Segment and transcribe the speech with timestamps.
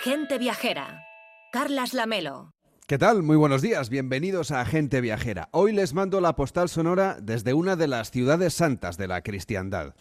[0.00, 1.06] Gente Viajera.
[1.52, 2.52] Carlas Lamelo.
[2.86, 3.22] ¿Qué tal?
[3.22, 5.48] Muy buenos días, bienvenidos a Gente Viajera.
[5.52, 9.94] Hoy les mando la postal sonora desde una de las ciudades santas de la cristiandad.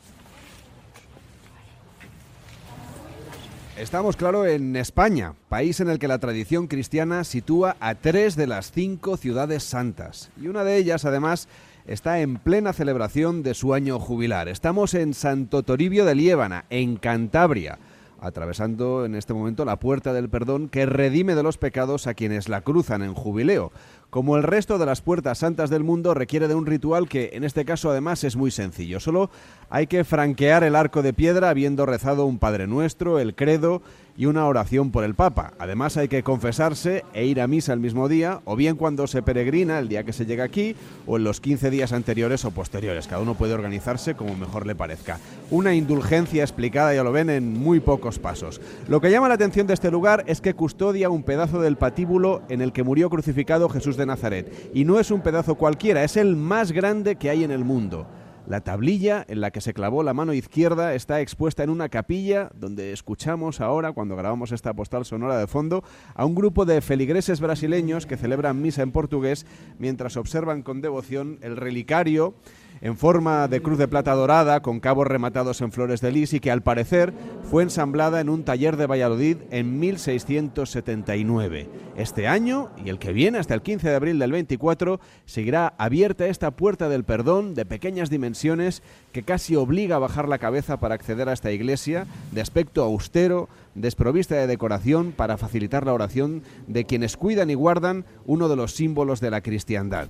[3.77, 8.47] Estamos, claro, en España, país en el que la tradición cristiana sitúa a tres de
[8.47, 10.29] las cinco ciudades santas.
[10.39, 11.47] Y una de ellas, además,
[11.87, 14.49] está en plena celebración de su año jubilar.
[14.49, 17.79] Estamos en Santo Toribio de Liébana, en Cantabria
[18.19, 22.49] atravesando en este momento la puerta del perdón que redime de los pecados a quienes
[22.49, 23.71] la cruzan en jubileo.
[24.09, 27.43] Como el resto de las puertas santas del mundo, requiere de un ritual que en
[27.43, 28.99] este caso además es muy sencillo.
[28.99, 29.29] Solo
[29.69, 33.81] hay que franquear el arco de piedra habiendo rezado un Padre Nuestro, el credo
[34.17, 35.53] y una oración por el Papa.
[35.59, 39.21] Además hay que confesarse e ir a misa el mismo día, o bien cuando se
[39.21, 43.07] peregrina el día que se llega aquí, o en los 15 días anteriores o posteriores.
[43.07, 45.19] Cada uno puede organizarse como mejor le parezca.
[45.51, 48.61] Una indulgencia explicada, ya lo ven, en muy pocos pasos.
[48.87, 52.41] Lo que llama la atención de este lugar es que custodia un pedazo del patíbulo
[52.49, 54.71] en el que murió crucificado Jesús de Nazaret.
[54.73, 58.07] Y no es un pedazo cualquiera, es el más grande que hay en el mundo.
[58.47, 62.51] La tablilla en la que se clavó la mano izquierda está expuesta en una capilla
[62.53, 67.41] donde escuchamos ahora, cuando grabamos esta postal sonora de fondo, a un grupo de feligreses
[67.41, 69.47] brasileños que celebran misa en portugués
[69.79, 72.35] mientras observan con devoción el relicario
[72.81, 76.39] en forma de cruz de plata dorada con cabos rematados en flores de lis y
[76.39, 77.13] que al parecer
[77.49, 81.69] fue ensamblada en un taller de Valladolid en 1679.
[81.97, 86.27] Este año y el que viene hasta el 15 de abril del 24 seguirá abierta
[86.27, 90.95] esta puerta del perdón de pequeñas dimensiones que casi obliga a bajar la cabeza para
[90.95, 96.85] acceder a esta iglesia de aspecto austero, desprovista de decoración para facilitar la oración de
[96.85, 100.07] quienes cuidan y guardan uno de los símbolos de la cristiandad.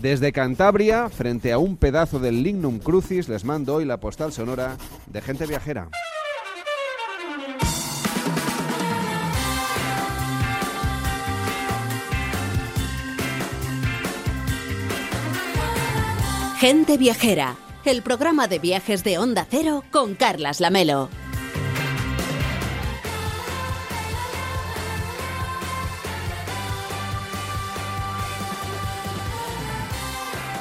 [0.00, 4.76] Desde Cantabria, frente a un pedazo del Lignum Crucis, les mando hoy la postal sonora
[5.06, 5.88] de gente viajera.
[16.58, 17.54] Gente Viajera,
[17.84, 21.10] el programa de viajes de Onda Cero con Carlas Lamelo.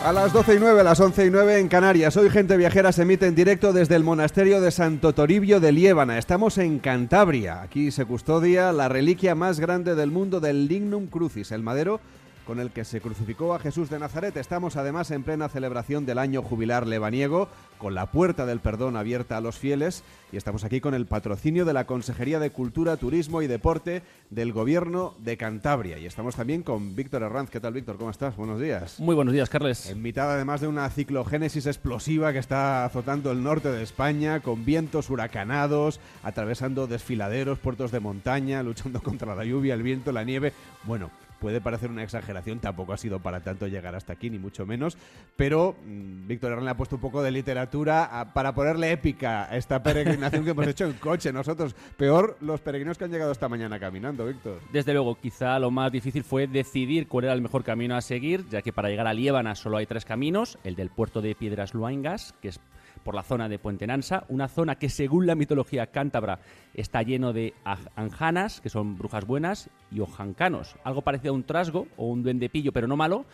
[0.06, 2.16] A las 12 y 9, a las 11 y 9 en Canarias.
[2.16, 6.20] Hoy Gente Viajera se emite en directo desde el monasterio de Santo Toribio de Liébana.
[6.20, 7.64] Estamos en Cantabria.
[7.64, 12.02] Aquí se custodia la reliquia más grande del mundo del Lignum Crucis, el madero
[12.46, 14.38] con el que se crucificó a Jesús de Nazaret.
[14.38, 19.38] Estamos además en plena celebración del año jubilar lebaniego, con la puerta del perdón abierta
[19.38, 23.42] a los fieles y estamos aquí con el patrocinio de la Consejería de Cultura, Turismo
[23.42, 25.98] y Deporte del Gobierno de Cantabria.
[25.98, 27.50] Y estamos también con Víctor Herranz.
[27.50, 27.98] ¿Qué tal, Víctor?
[27.98, 28.36] ¿Cómo estás?
[28.36, 29.00] Buenos días.
[29.00, 29.90] Muy buenos días, Carles.
[29.90, 34.66] En mitad, además, de una ciclogénesis explosiva que está azotando el norte de España, con
[34.66, 40.54] vientos huracanados, atravesando desfiladeros, puertos de montaña, luchando contra la lluvia, el viento, la nieve.
[40.84, 44.66] Bueno, puede parecer una exageración, tampoco ha sido para tanto llegar hasta aquí, ni mucho
[44.66, 44.98] menos,
[45.36, 49.58] pero mm, Víctor Herrán le ha puesto un poco de literatura para ponerle épica a
[49.58, 51.76] esta peregrinación que hemos hecho en coche nosotros.
[51.98, 54.60] Peor los peregrinos que han llegado esta mañana caminando, Víctor.
[54.72, 58.48] Desde luego, quizá lo más difícil fue decidir cuál era el mejor camino a seguir,
[58.50, 61.74] ya que para llegar a Liébana solo hay tres caminos, el del puerto de Piedras
[61.74, 62.60] Luangas, que es
[63.06, 66.40] por la zona de Puente Nansa, una zona que según la mitología cántabra
[66.74, 67.54] está lleno de
[67.96, 72.74] anjanas, que son brujas buenas, y ojancanos, algo parecido a un trasgo o un duendepillo,
[72.74, 73.26] pero no malo.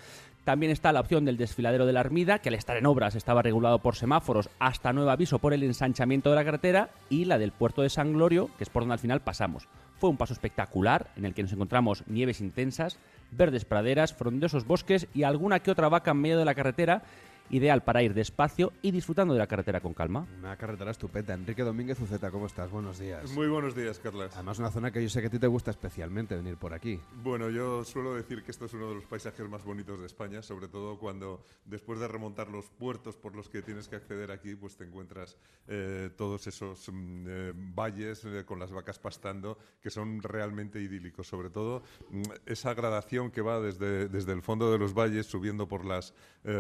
[0.44, 3.42] También está la opción del desfiladero de la Armida, que al estar en obras estaba
[3.42, 7.54] regulado por semáforos hasta nuevo aviso por el ensanchamiento de la carretera, y la del
[7.54, 9.70] puerto de San Glorio, que es por donde al final pasamos.
[10.00, 13.00] Fue un paso espectacular en el que nos encontramos nieves intensas,
[13.32, 17.04] verdes praderas, frondosos bosques y alguna que otra vaca en medio de la carretera
[17.52, 20.28] ideal para ir despacio y disfrutando de la carretera con calma.
[20.40, 21.34] Una carretera estupenda.
[21.34, 22.72] Enrique Domínguez Uceta, ¿cómo estás?
[22.72, 23.32] Buenos días.
[23.32, 24.34] Muy buenos días, Carlas.
[24.36, 27.00] Además, una zona que yo sé que a ti te gusta especialmente venir por aquí.
[27.24, 30.42] Bueno, yo suelo decir que esto es uno de los paisajes más bonitos de España,
[30.42, 34.56] sobre todo cuando después de remontar los puertos por los que tienes que acceder aquí,
[34.56, 35.38] pues te encuentras
[35.68, 41.28] eh, todos esos mm, eh, valles eh, con las vacas pastando que son realmente idílicos.
[41.28, 45.68] Sobre todo mm, esa gradación que va desde, desde el fondo de los valles subiendo
[45.68, 46.14] por las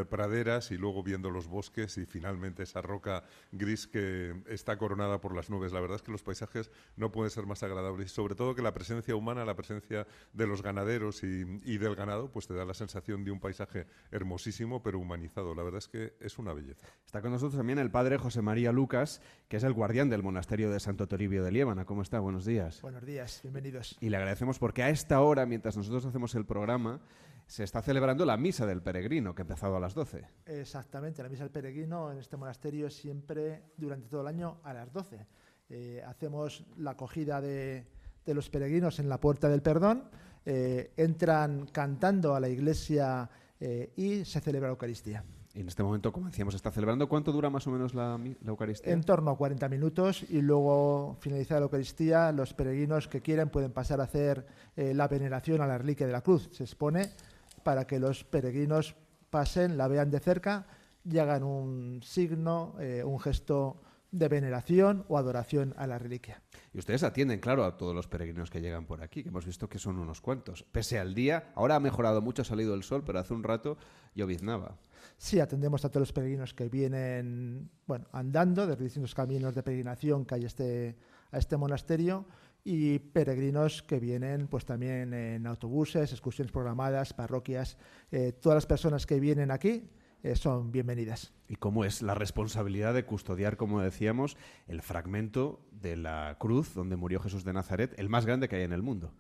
[0.09, 5.36] praderas y luego viendo los bosques y finalmente esa roca gris que está coronada por
[5.36, 5.72] las nubes.
[5.72, 8.62] La verdad es que los paisajes no pueden ser más agradables y sobre todo que
[8.62, 12.74] la presencia humana, la presencia de los ganaderos y, del ganado, pues te da la
[12.74, 15.56] sensación de un paisaje hermosísimo pero humanizado.
[15.56, 16.88] La verdad es que es una belleza.
[17.06, 20.69] Está con nosotros también el padre José María Lucas, que es el guardián del monasterio
[20.72, 21.86] de Santo Toribio de Liébana.
[21.86, 22.19] ¿Cómo está?
[22.19, 22.81] Buenos días.
[22.81, 23.98] Buenos días, bienvenidos.
[24.00, 27.01] Y le agradecemos porque a esta hora, mientras nosotros hacemos el programa,
[27.51, 30.25] se está celebrando la misa del peregrino, que ha empezado a las 12.
[30.45, 34.94] Exactamente, la misa del peregrino en este monasterio siempre durante todo el año a las
[34.94, 35.27] 12.
[35.69, 37.86] Eh, hacemos la acogida de,
[38.25, 40.06] de los peregrinos en la Puerta del Perdón,
[40.45, 45.21] eh, entran cantando a la iglesia eh, y se celebra la Eucaristía.
[45.54, 47.09] Y en este momento, como decíamos, está celebrando.
[47.09, 48.94] ¿Cuánto dura más o menos la, Eucaristía?
[48.94, 53.74] En torno a 40 minutos y luego, finalizada la Eucaristía, los peregrinos que quieran pueden
[53.74, 54.47] pasar a hacer
[54.77, 56.47] eh, la veneración a la reliquia de la cruz.
[56.54, 57.12] Se expone
[57.63, 58.95] para que los peregrinos
[59.29, 60.67] pasen, la vean de cerca
[61.03, 63.81] y hagan un signo, eh, un gesto
[64.11, 66.41] de veneración o adoración a la reliquia.
[66.73, 69.69] Y ustedes atienden, claro, a todos los peregrinos que llegan por aquí, que hemos visto
[69.69, 70.63] que son unos cuantos.
[70.63, 73.77] Pese al día, ahora ha mejorado mucho, ha salido el sol, pero hace un rato
[74.13, 74.77] lloviznaba.
[75.17, 79.63] Sí, atendemos a todos los peregrinos que vienen bueno, andando de los distintos caminos de
[79.63, 80.97] peregrinación que hay este,
[81.31, 82.25] a este monasterio
[82.63, 87.77] y peregrinos que vienen pues también en autobuses, excursiones programadas, parroquias.
[88.11, 89.89] Eh, todas las personas que vienen aquí
[90.23, 91.33] eh, son bienvenidas.
[91.47, 94.37] ¿Y cómo es la responsabilidad de custodiar, como decíamos,
[94.67, 98.63] el fragmento de la cruz donde murió Jesús de Nazaret, el más grande que hay
[98.63, 99.11] en el mundo?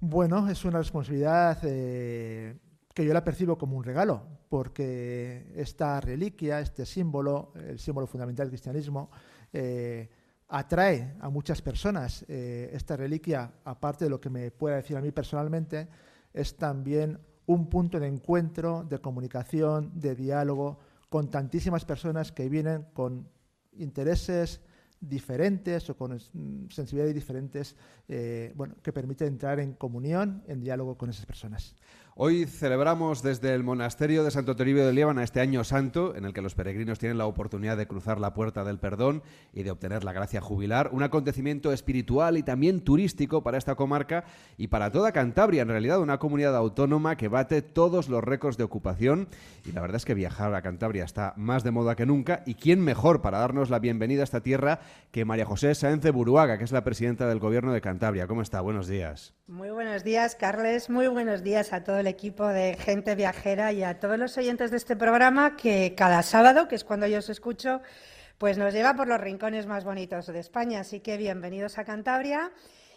[0.00, 2.58] Bueno, es una responsabilidad eh,
[2.92, 8.46] que yo la percibo como un regalo, porque esta reliquia, este símbolo, el símbolo fundamental
[8.46, 9.10] del cristianismo,
[9.52, 10.10] eh,
[10.54, 12.24] atrae a muchas personas.
[12.28, 15.88] Eh, esta reliquia, aparte de lo que me pueda decir a mí personalmente,
[16.32, 20.78] es también un punto de encuentro, de comunicación, de diálogo
[21.08, 23.28] con tantísimas personas que vienen con
[23.72, 24.60] intereses
[25.00, 30.96] diferentes o con mm, sensibilidades diferentes, eh, bueno, que permite entrar en comunión, en diálogo
[30.96, 31.74] con esas personas.
[32.16, 36.32] Hoy celebramos desde el monasterio de Santo Toribio de Líbana este año santo, en el
[36.32, 40.04] que los peregrinos tienen la oportunidad de cruzar la puerta del perdón y de obtener
[40.04, 44.26] la gracia jubilar, un acontecimiento espiritual y también turístico para esta comarca
[44.56, 48.62] y para toda Cantabria, en realidad una comunidad autónoma que bate todos los récords de
[48.62, 49.26] ocupación
[49.64, 52.54] y la verdad es que viajar a Cantabria está más de moda que nunca y
[52.54, 54.78] quién mejor para darnos la bienvenida a esta tierra
[55.10, 58.28] que María José Sáenz de Buruaga, que es la presidenta del gobierno de Cantabria.
[58.28, 58.60] ¿Cómo está?
[58.60, 59.34] Buenos días.
[59.48, 60.88] Muy buenos días, Carles.
[60.88, 64.70] Muy buenos días a todo el equipo de Gente Viajera y a todos los oyentes
[64.70, 67.80] de este programa que cada sábado, que es cuando yo os escucho,
[68.36, 70.80] pues nos lleva por los rincones más bonitos de España.
[70.80, 72.52] Así que bienvenidos a Cantabria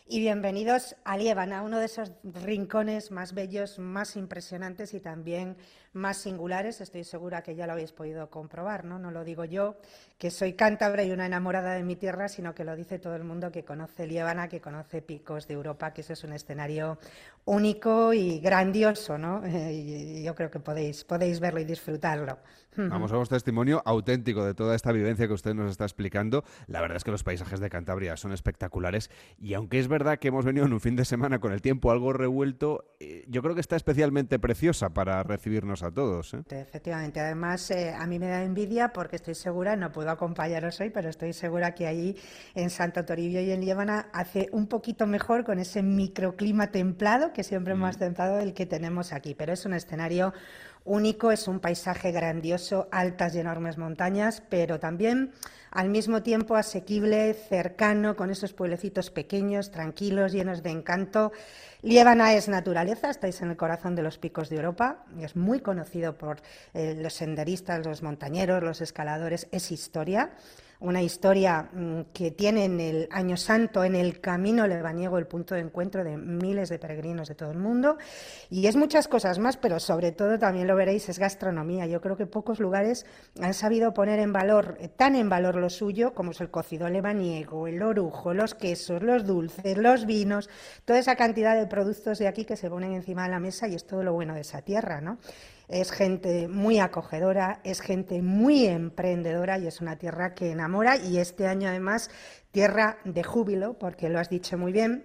[0.10, 5.58] y bienvenidos a Liébana, uno de esos rincones más bellos, más impresionantes y también
[5.92, 6.80] más singulares.
[6.80, 9.00] Estoy segura que ya lo habéis podido comprobar, ¿no?
[9.00, 9.78] No lo digo yo,
[10.18, 13.24] que soy cántabra y una enamorada de mi tierra, sino que lo dice todo el
[13.24, 17.00] mundo que conoce Liébana, que conoce Picos de Europa, que eso es un escenario
[17.46, 19.42] único y grandioso, ¿no?
[19.48, 22.40] Y yo creo que podéis, podéis verlo y disfrutarlo.
[22.78, 26.44] Vamos a un testimonio auténtico de toda esta vivencia que usted nos está explicando.
[26.68, 29.10] La verdad es que los paisajes de Cantabria son espectaculares
[29.40, 31.92] y aunque es verdad que hemos venido en un fin de semana con el tiempo
[31.92, 36.34] algo revuelto, eh, yo creo que está especialmente preciosa para recibirnos a todos.
[36.34, 36.44] ¿eh?
[36.50, 40.90] Efectivamente, además eh, a mí me da envidia porque estoy segura, no puedo acompañaros hoy,
[40.90, 42.16] pero estoy segura que ahí
[42.56, 47.44] en Santo Toribio y en Liébana hace un poquito mejor con ese microclima templado, que
[47.44, 50.34] siempre es más templado del que tenemos aquí, pero es un escenario
[50.88, 55.34] único, es un paisaje grandioso, altas y enormes montañas, pero también
[55.72, 61.32] al mismo tiempo asequible, cercano, con esos pueblecitos pequeños, tranquilos, llenos de encanto.
[61.84, 66.18] Liébana es naturaleza, estáis en el corazón de los picos de Europa, es muy conocido
[66.18, 66.42] por
[66.74, 70.32] eh, los senderistas, los montañeros, los escaladores, es historia
[70.80, 75.56] una historia mmm, que tiene en el Año Santo, en el Camino Lebaniego, el punto
[75.56, 77.98] de encuentro de miles de peregrinos de todo el mundo.
[78.50, 81.86] Y es muchas cosas más, pero sobre todo también lo veréis, es gastronomía.
[81.88, 83.06] Yo creo que pocos lugares
[83.42, 86.90] han sabido poner en valor, eh, tan en valor lo suyo, como es el cocido
[86.90, 90.50] lebaniego, el orujo, los quesos, los dulces, los vinos,
[90.86, 93.76] toda esa cantidad de productos de aquí que se ponen encima de la mesa y
[93.76, 95.18] es todo lo bueno de esa tierra, ¿no?
[95.68, 101.18] Es gente muy acogedora, es gente muy emprendedora y es una tierra que enamora y
[101.18, 102.10] este año además
[102.52, 105.04] tierra de júbilo, porque lo has dicho muy bien,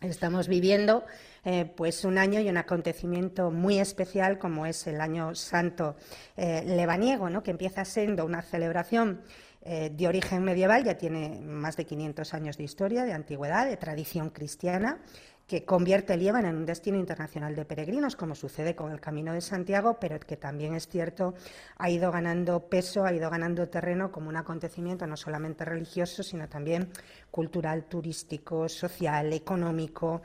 [0.00, 1.04] estamos viviendo
[1.44, 5.96] eh, pues un año y un acontecimiento muy especial como es el año santo
[6.36, 7.42] eh, lebaniego, ¿no?
[7.42, 9.20] que empieza siendo una celebración
[9.60, 13.76] eh, de origen medieval, ya tiene más de 500 años de historia, de antigüedad, de
[13.76, 15.00] tradición cristiana
[15.48, 19.40] que convierte Líbano en un destino internacional de peregrinos, como sucede con el Camino de
[19.40, 21.34] Santiago, pero que también es cierto,
[21.78, 26.50] ha ido ganando peso, ha ido ganando terreno como un acontecimiento no solamente religioso, sino
[26.50, 26.90] también
[27.30, 30.20] cultural, turístico, social, económico.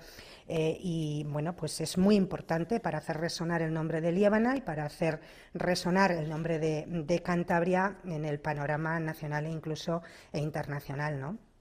[0.45, 4.61] Eh, y bueno, pues es muy importante para hacer resonar el nombre de Líbana y
[4.61, 5.21] para hacer
[5.53, 10.01] resonar el nombre de, de Cantabria en el panorama nacional e incluso
[10.33, 11.52] e internacional, ¿no?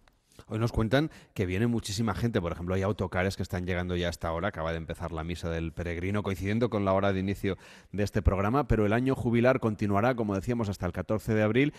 [0.46, 4.08] Hoy nos cuentan que viene muchísima gente, por ejemplo, hay autocares que están llegando ya
[4.08, 7.56] hasta ahora, acaba de empezar la misa del peregrino, coincidiendo con la hora de inicio
[7.92, 11.75] de este programa, pero el año jubilar continuará, como decíamos, hasta el 14 de abril.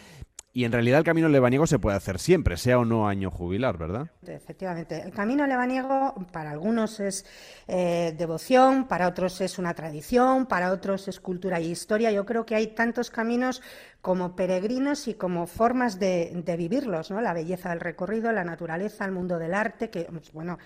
[0.56, 3.80] Y en realidad el camino lebaniego se puede hacer siempre, sea o no año jubilar,
[3.80, 4.12] ¿verdad?
[4.28, 5.02] Efectivamente.
[5.02, 7.26] El camino lebaniego para algunos es
[7.68, 12.12] eh, devoción, para otros es una tradición, para otros es cultura y historia.
[12.12, 13.64] Yo creo que hay tantos caminos
[14.02, 17.20] como peregrinos y como formas de, de vivirlos, ¿no?
[17.20, 20.60] La belleza del recorrido, la naturaleza, el mundo del arte, que, pues, bueno,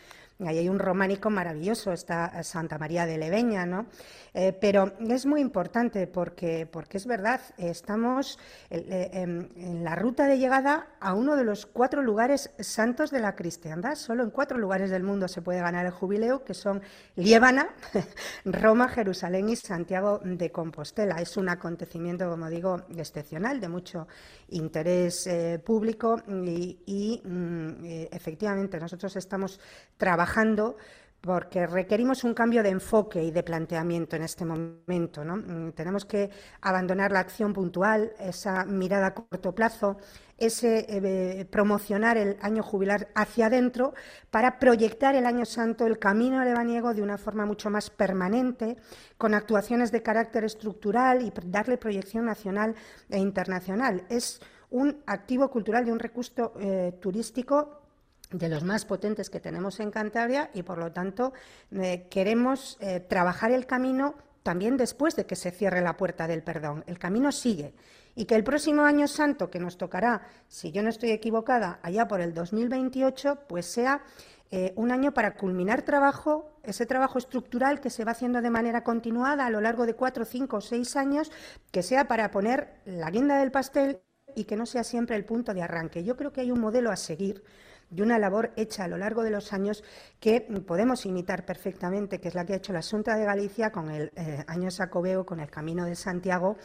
[0.46, 3.88] Ahí hay un románico maravilloso, está Santa María de Leveña, ¿no?
[4.36, 8.38] Eh, pero es muy importante porque, porque es verdad, estamos
[8.70, 13.36] eh, en, la ruta de llegada a uno de los cuatro lugares santos de la
[13.36, 13.96] cristiandad.
[13.96, 16.84] Solo en cuatro lugares del mundo se puede ganar el jubileo, que son
[17.16, 17.70] Liébana,
[18.46, 21.16] Roma, Jerusalén y Santiago de Compostela.
[21.16, 24.08] Es un acontecimiento, como digo, excepcional, de mucho
[24.50, 29.60] interés eh, público y, mm, efectivamente nosotros estamos
[29.98, 30.76] trabajando trabajando
[31.20, 35.26] porque requerimos un cambio de enfoque y de planteamiento en este momento.
[35.26, 36.30] Mm, tenemos que
[36.62, 39.98] abandonar la acción puntual, esa mirada a corto plazo,
[40.38, 43.94] ese eh, promocionar el año jubilar hacia adentro
[44.30, 48.78] para proyectar el año santo, el camino lebaniego de una forma mucho más permanente,
[49.18, 52.76] con actuaciones de carácter estructural y darle proyección nacional
[53.10, 54.04] e internacional.
[54.10, 57.87] Es un activo cultural y un recurso eh, turístico
[58.32, 61.34] de los más potentes que tenemos en Cantabria y, por lo tanto,
[61.72, 66.44] eh, queremos eh, trabajar el camino también después de que se cierre la puerta del
[66.44, 66.84] perdón.
[66.88, 67.74] El camino sigue
[68.16, 72.08] y que el próximo año santo que nos tocará, si yo no estoy equivocada, allá
[72.08, 74.02] por el 2028, pues sea
[74.50, 78.84] eh, un año para culminar trabajo, ese trabajo estructural que se va haciendo de manera
[78.84, 81.32] continuada a lo largo de cuatro, cinco o seis años,
[81.72, 84.00] que sea para poner la guinda del pastel
[84.36, 86.04] y que no sea siempre el punto de arranque.
[86.04, 87.44] Yo creo que hay un modelo a seguir
[87.90, 89.84] de una labor hecha a lo largo de los años
[90.20, 93.90] que podemos imitar perfectamente, que es la que ha hecho la Junta de Galicia con
[93.90, 96.58] el eh, año Sacobeo, con el Camino de Santiago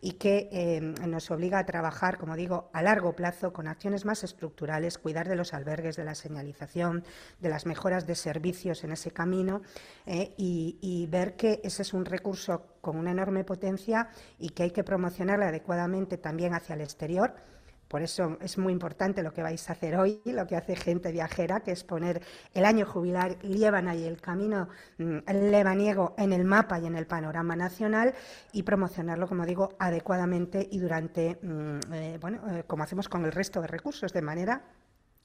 [0.00, 4.24] y que eh, nos obliga a trabajar, como digo, a largo plazo con acciones más
[4.24, 7.04] estructurales, cuidar de los albergues, de la señalización,
[7.40, 9.60] de las mejoras de servicios en ese camino
[10.06, 14.70] eh, y, ver que ese es un recurso con una enorme potencia y que hay
[14.70, 17.34] que promocionarlo adecuadamente también hacia el exterior
[17.90, 21.10] por eso es muy importante lo que vais a hacer hoy, lo que hace gente
[21.10, 22.22] viajera, que es poner
[22.54, 24.68] el año jubilar Liébana y el camino
[24.98, 28.14] mm, lebaniego en el mapa y en el panorama nacional
[28.52, 33.32] y promocionarlo, como digo, adecuadamente y durante, mm, eh, bueno, eh, como hacemos con el
[33.32, 34.62] resto de recursos, de manera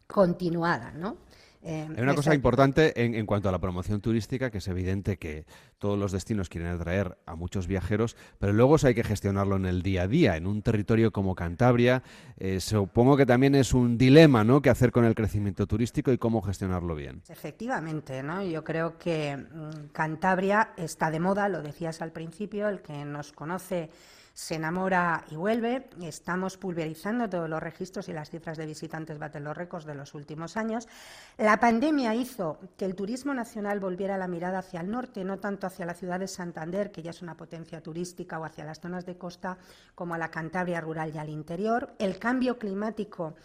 [0.07, 1.17] continuada, ¿no?
[1.63, 5.45] Eh, Hay una cosa importante en, cuanto a la promoción turística, que es evidente que
[5.79, 9.81] todos los destinos quieren atraer a muchos viajeros, pero luego hay que gestionarlo en el
[9.81, 10.37] día a día.
[10.37, 12.03] En un territorio como Cantabria,
[12.37, 16.17] eh, supongo que también es un dilema, ¿no?, qué hacer con el crecimiento turístico y
[16.17, 17.21] cómo gestionarlo bien.
[17.29, 18.43] Efectivamente, ¿no?
[18.43, 23.31] Yo creo que mm, Cantabria está de moda, lo decías al principio, el que nos
[23.31, 23.89] conoce
[24.35, 25.87] se enamora y vuelve.
[26.01, 30.13] Estamos pulverizando todos los registros y las cifras de visitantes baten los récords de los
[30.13, 30.89] últimos años.
[31.37, 35.67] La pandemia hizo que el turismo nacional volviera la mirada hacia el norte, no tanto
[35.67, 39.05] hacia la ciudad de Santander, que ya es una potencia turística, o hacia las zonas
[39.05, 39.57] de costa,
[39.95, 41.93] como a la Cantabria rural y al interior.
[41.97, 43.35] El cambio climático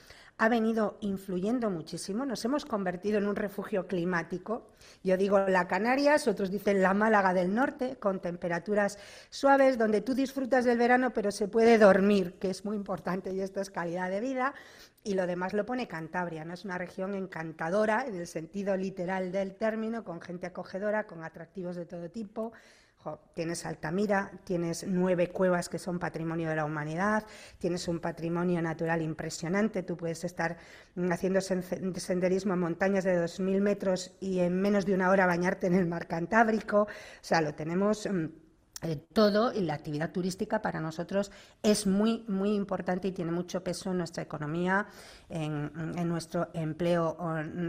[0.40, 2.24] ha venido influyendo muchísimo.
[2.24, 4.70] Nos hemos convertido en un refugio climático.
[5.04, 8.96] Yo digo la Canarias, otros dicen la Málaga del Norte, con temperaturas
[9.28, 13.40] suaves, donde tú disfrutas del verano, pero se puede dormir, que es muy importante y
[13.40, 14.54] esto es calidad de vida.
[15.04, 16.54] Y lo demás lo pone Cantabria, ¿no?
[16.54, 21.76] Es una región encantadora en el sentido literal del término, con gente acogedora, con atractivos
[21.76, 22.52] de todo tipo,
[23.34, 27.24] tienes Altamira, tienes nueve cuevas que son patrimonio de la humanidad,
[27.58, 30.56] tienes un patrimonio natural impresionante, tú puedes estar
[31.10, 35.74] haciendo senderismo en montañas de 2.000 metros y en menos de una hora bañarte en
[35.74, 36.88] el mar Cantábrico, o
[37.20, 38.08] sea, lo tenemos...
[38.80, 41.30] Mm, eh, todo y la actividad turística para nosotros
[41.62, 44.86] es muy, muy importante y tiene mucho peso en nuestra economía,
[45.28, 45.70] en,
[46.08, 47.16] nuestro empleo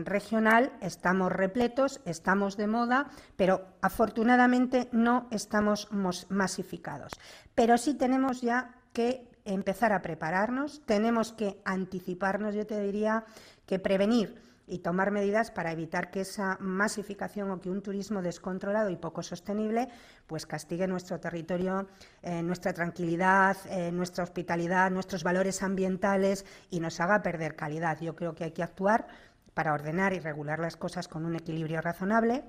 [0.04, 0.72] regional.
[0.82, 5.90] Estamos repletos, estamos de moda, pero afortunadamente no estamos
[6.30, 7.12] masificados.
[7.56, 13.26] Pero sí tenemos ya que empezar a prepararnos, tenemos que anticiparnos, yo te diría
[13.66, 18.90] que prevenir y tomar medidas para evitar que esa masificación o que un turismo descontrolado
[18.90, 19.90] y poco sostenible
[20.28, 21.90] pues castigue nuestro territorio,
[22.24, 28.00] eh, nuestra tranquilidad, eh, nuestra hospitalidad, nuestros valores ambientales y nos haga perder calidad.
[28.00, 29.08] Yo creo que hay que actuar
[29.54, 32.46] para ordenar y regular las cosas con un equilibrio razonable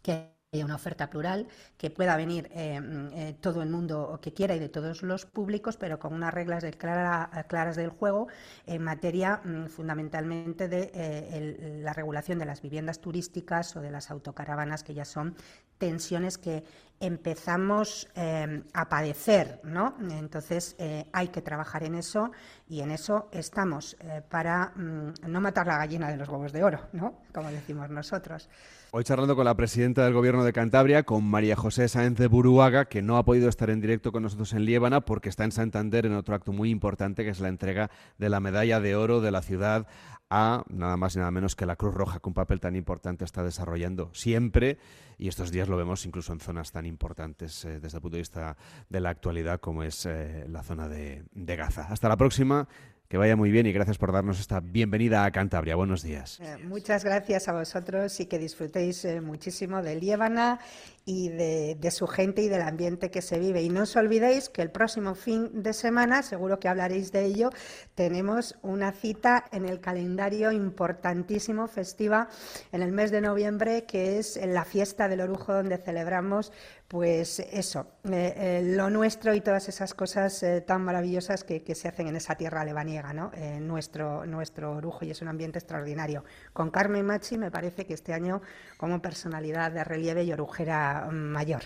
[0.00, 4.54] que haya una oferta plural, que pueda venir eh, mm, todo el mundo que quiera
[4.54, 8.28] y de todos los públicos, pero con unas reglas claras del juego
[8.66, 14.84] en materia mm, fundamentalmente de la regulación de las viviendas turísticas o de las autocaravanas,
[14.84, 15.36] que ya son
[15.82, 16.62] tensiones que
[17.00, 19.96] empezamos eh, a padecer, ¿no?
[20.12, 22.30] Entonces eh, hay que trabajar en eso
[22.68, 26.62] y en eso estamos eh, para mm, no matar la gallina de los huevos de
[26.62, 27.14] oro, ¿no?
[27.34, 28.48] Como decimos nosotros.
[28.92, 32.84] Hoy charlando con la presidenta del Gobierno de Cantabria, con María José Sáenz de Buruaga,
[32.84, 36.06] que no ha podido estar en directo con nosotros en Liébana porque está en Santander
[36.06, 39.32] en otro acto muy importante que es la entrega de la medalla de oro de
[39.32, 39.88] la ciudad
[40.32, 43.24] a nada más y nada menos que la Cruz Roja, que un papel tan importante
[43.26, 44.78] está desarrollando siempre
[45.18, 48.22] y estos días lo vemos incluso en zonas tan importantes eh, desde el punto de
[48.22, 48.56] vista
[48.88, 51.86] de la actualidad como es eh, la zona de, Gaza.
[51.90, 52.66] Hasta la próxima.
[53.08, 55.76] Que vaya muy bien y gracias por darnos esta bienvenida a Cantabria.
[55.76, 56.40] Buenos días.
[56.40, 60.60] Eh, muchas gracias a vosotros y que disfrutéis muchísimo de Líbana
[61.04, 63.62] y de, su gente y del ambiente que se vive.
[63.62, 67.50] Y no os olvidéis que el próximo fin de semana, seguro que hablaréis de ello,
[67.94, 72.28] tenemos una cita en el calendario importantísimo, festiva,
[72.70, 76.52] en el mes de noviembre, que es la fiesta del Orujo, donde celebramos
[76.92, 81.88] pues eso, eh, eh, lo nuestro y todas esas cosas eh, tan maravillosas que, se
[81.88, 83.32] hacen en esa tierra lebaniega, ¿no?
[83.60, 86.22] nuestro, nuestro orujo y es un ambiente extraordinario.
[86.52, 88.42] Con Carmen Machi me parece que este año
[88.76, 91.62] como personalidad de relieve y orujera mayor.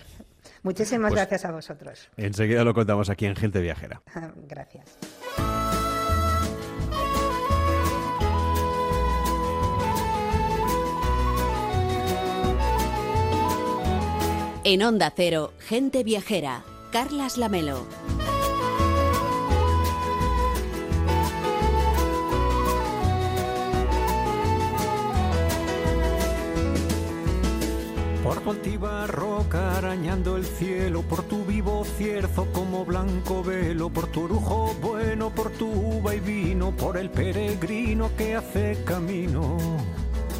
[0.63, 2.09] Muchísimas pues gracias a vosotros.
[2.17, 4.01] Enseguida lo contamos aquí en Gente Viajera.
[4.47, 4.97] gracias.
[14.63, 17.87] En Onda Cero, Gente Viajera, Carlas Lamelo.
[28.27, 34.07] Por tu altiva roca arañando el cielo, por tu vivo cierzo como blanco velo, por
[34.07, 39.57] tu orujo bueno, por tu uva y vino, por el peregrino que hace camino.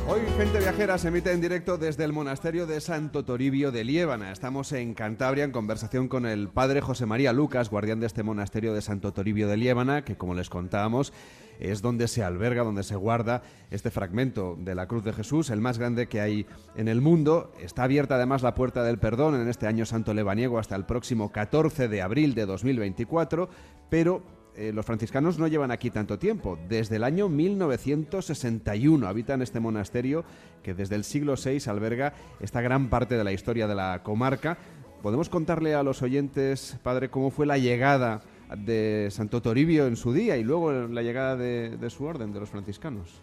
[0.09, 4.31] Hoy Gente Viajera se emite en directo desde el monasterio de Santo Toribio de Liébana.
[4.31, 8.73] Estamos en Cantabria en conversación con el padre José María Lucas, guardián de este monasterio
[8.73, 11.11] de Santo Toribio de Liébana, que como les contábamos
[11.59, 15.59] es donde se alberga, donde se guarda este fragmento de la cruz de Jesús, el
[15.59, 16.45] más grande que hay
[16.75, 17.51] en el mundo.
[17.59, 21.33] Está abierta además la puerta del perdón en este año santo lebaniego hasta el próximo
[21.33, 23.49] 14 de abril de 2024,
[23.89, 24.23] pero
[24.57, 26.57] eh, los franciscanos no llevan aquí tanto tiempo.
[26.67, 30.25] Desde el año 1961 habitan este monasterio
[30.63, 34.57] que desde el siglo VI alberga esta gran parte de la historia de la comarca.
[35.03, 38.21] ¿Podemos contarle a los oyentes, padre, cómo fue la llegada
[38.57, 42.49] de Santo Toribio en su día y luego la llegada de, su orden, de los
[42.49, 43.21] franciscanos?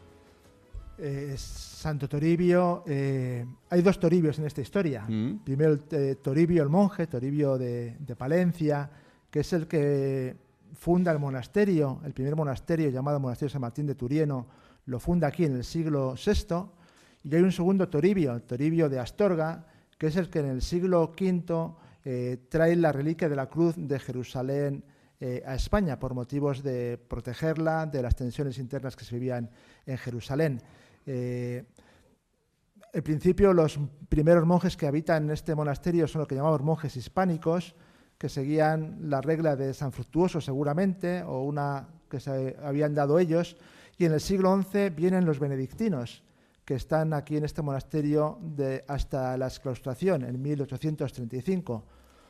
[0.98, 5.02] Eh, Santo Toribio, eh, hay dos Toribios en esta historia.
[5.08, 5.38] Mm.
[5.42, 5.80] Primero
[6.22, 8.88] Toribio el monje, Toribio de, de Palencia,
[9.32, 10.43] que es el que
[10.74, 14.46] funda el monasterio, el primer monasterio llamado Monasterio San Martín de Turieno,
[14.86, 16.66] lo funda aquí en el siglo VI,
[17.24, 19.66] y hay un segundo Toribio, Toribio de Astorga,
[19.98, 23.74] que es el que en el siglo V eh, trae la reliquia de la cruz
[23.78, 24.84] de Jerusalén
[25.20, 29.48] eh, a España por motivos de protegerla de las tensiones internas que se vivían
[29.86, 30.60] en Jerusalén.
[31.06, 31.64] Eh,
[32.92, 37.74] en principio, los primeros monjes que habitan este monasterio son lo que llamamos monjes hispánicos,
[38.18, 43.56] que seguían la regla de San Fructuoso seguramente, o una que se habían dado ellos,
[43.98, 46.22] y en el siglo XI vienen los benedictinos,
[46.64, 51.84] que están aquí en este monasterio de, hasta la exclaustración, en 1835.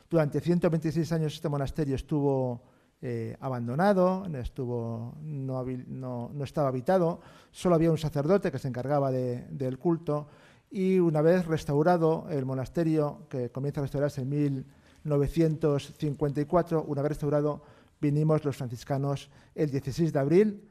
[0.09, 2.61] Durante 126 años este monasterio estuvo
[3.01, 7.21] eh, abandonado, no, no, estaba habitado,
[7.51, 10.27] solo había un sacerdote que se encargaba del culto,
[10.69, 17.09] y una vez restaurado el monasterio, que comienza a restaurarse en 1835, 954, una vez
[17.09, 17.63] restaurado,
[18.01, 20.61] vinimos los franciscanos el 16 de abril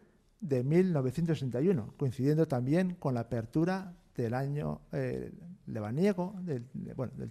[0.41, 5.33] de 1961, coincidiendo también con la apertura del año eh,
[5.67, 6.65] lebaniego, del,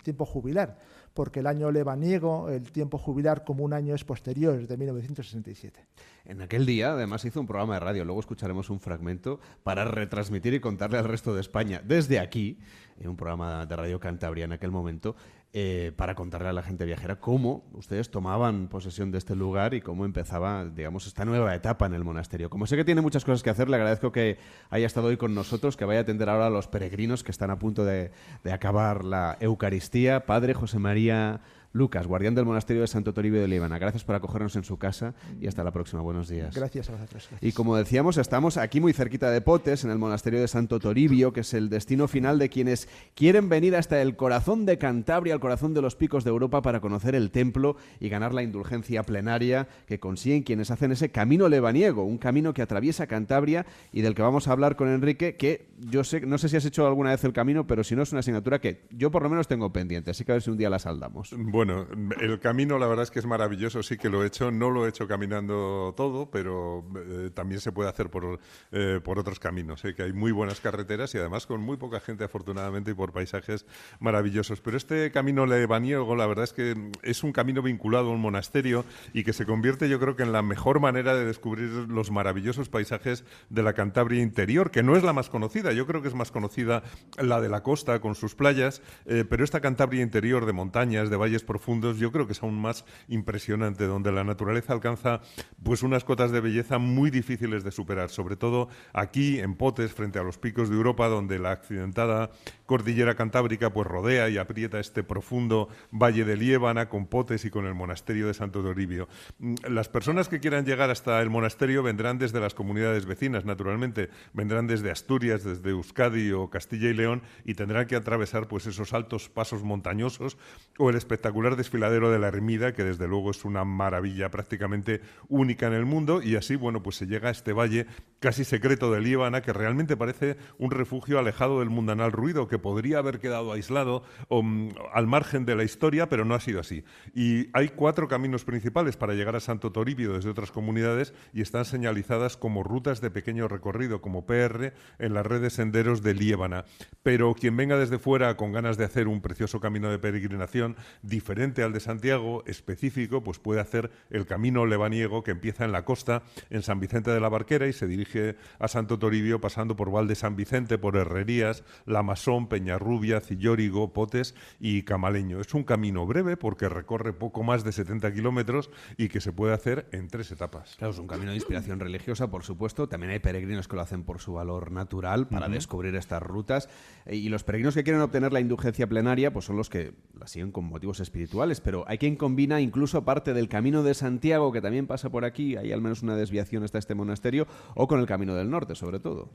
[0.02, 0.78] tiempo jubilar,
[1.14, 5.86] porque el año lebaniego, el tiempo jubilar como un año es posterior, es de 1967.
[6.26, 10.54] En aquel día, además, hizo un programa de radio, luego escucharemos un fragmento para retransmitir
[10.56, 12.60] y contarle al resto de España, desde aquí,
[13.00, 15.16] en un programa de Radio Cantabria en aquel momento,
[15.56, 19.82] eh, para contarle a la gente viajera cómo ustedes tomaban posesión de este lugar y
[19.82, 22.50] cómo empezaba, digamos, esta nueva etapa en el monasterio.
[22.50, 24.40] Como sé que tiene muchas cosas que hacer, le agradezco que
[24.72, 27.52] haya estado hoy con nosotros, que vaya a atender ahora a los peregrinos que están
[27.52, 28.10] a punto de,
[28.52, 30.26] acabar la Eucaristía.
[30.26, 31.42] Padre José María
[31.76, 35.16] Lucas, guardián del monasterio de Santo Toribio de Líbana, gracias por acogernos en su casa
[35.42, 36.04] y hasta la próxima.
[36.04, 36.56] Buenos días.
[36.56, 37.28] Gracias a vosotros.
[37.42, 41.34] Y como decíamos, estamos aquí muy cerquita de Potes, en el monasterio de Santo Toribio,
[41.34, 45.40] que es el destino final de quienes quieren venir hasta el corazón de Cantabria, el
[45.40, 49.68] corazón de los picos de Europa, para conocer el templo y ganar la indulgencia plenaria
[49.88, 54.22] que consiguen quienes hacen ese camino lebaniego, un camino que atraviesa Cantabria y del que
[54.22, 57.24] vamos a hablar con Enrique, que yo sé, no sé si has hecho alguna vez
[57.24, 60.12] el camino, pero si no es una asignatura que yo por lo menos tengo pendiente,
[60.12, 61.34] así que a ver si un día la saldamos.
[61.36, 64.70] Bueno, el camino la verdad es que es maravilloso, sí que lo he hecho, no
[64.70, 68.40] lo he hecho caminando todo, pero eh, también se puede hacer por,
[68.72, 69.94] eh, por otros caminos, ¿eh?
[69.96, 73.66] que hay muy buenas carreteras y además con muy poca gente afortunadamente y por paisajes
[74.00, 74.62] maravillosos.
[74.62, 78.86] Pero este camino lebaniego la verdad es que es un camino vinculado a un monasterio
[79.14, 82.70] y que se convierte yo creo que en la mejor manera de descubrir los maravillosos
[82.70, 86.16] paisajes de la Cantabria interior, que no es la más conocida, yo creo que es
[86.16, 86.84] más conocida
[87.18, 91.44] la de la costa con sus playas, pero esta Cantabria interior de montañas, de valles
[91.54, 95.22] profundos, yo creo que es aún más impresionante, donde la naturaleza alcanza
[95.62, 100.18] pues unas cotas de belleza muy difíciles de superar, sobre todo aquí en Potes, frente
[100.18, 102.32] a los picos de Europa, donde la accidentada
[102.66, 107.68] cordillera cantábrica pues rodea y aprieta este profundo valle de Liébana con Potes y con
[107.68, 109.08] el monasterio de Santo Toribio.
[109.38, 114.10] Mm, las personas que quieran llegar hasta el monasterio vendrán desde las comunidades vecinas, naturalmente,
[114.34, 118.92] vendrán desde Asturias, desde Euskadi o Castilla y León y tendrán que atravesar pues esos
[118.92, 120.40] altos pasos montañosos
[120.80, 125.68] o el espectacular desfiladero de la Ermida, que desde luego es una maravilla prácticamente única
[125.68, 127.86] en el mundo y así, bueno, pues se llega a este valle
[128.20, 133.00] casi secreto de Líbana que realmente parece un refugio alejado del mundanal ruido que podría
[133.00, 136.86] haber quedado aislado o, mm, al margen de la historia, pero no ha sido así.
[137.14, 141.66] Y hay cuatro caminos principales para llegar a Santo Toribio desde otras comunidades y están
[141.66, 146.64] señalizadas como rutas de pequeño recorrido, como PR, en las redes senderos de Líbana.
[147.04, 151.33] Pero quien venga desde fuera con ganas de hacer un precioso camino de peregrinación diferente
[151.34, 156.22] al de Santiago, específico, pues puede hacer el camino lebaniego que empieza en la costa,
[156.52, 160.14] en San Vicente de la Barquera y se dirige a Santo Toribio pasando por Valde
[160.14, 165.40] San Vicente, por Herrerías, La Masón, Peñarrubia, Cillórigo, Potes y Camaleño.
[165.42, 169.54] Es un camino breve porque recorre poco más de 70 kilómetros y que se puede
[169.54, 170.76] hacer en tres etapas.
[170.78, 172.88] Claro, es un camino de inspiración religiosa, por supuesto.
[172.88, 176.70] También hay peregrinos que lo hacen por su valor natural para descubrir estas rutas.
[177.10, 180.52] Y los peregrinos que quieren obtener la indulgencia plenaria, pues son los que la siguen
[180.52, 181.23] con motivos espirituales.
[181.64, 185.56] Pero hay quien combina incluso parte del camino de Santiago, que también pasa por aquí,
[185.56, 189.00] hay al menos una desviación hasta este monasterio, o con el camino del norte, sobre
[189.00, 189.30] todo.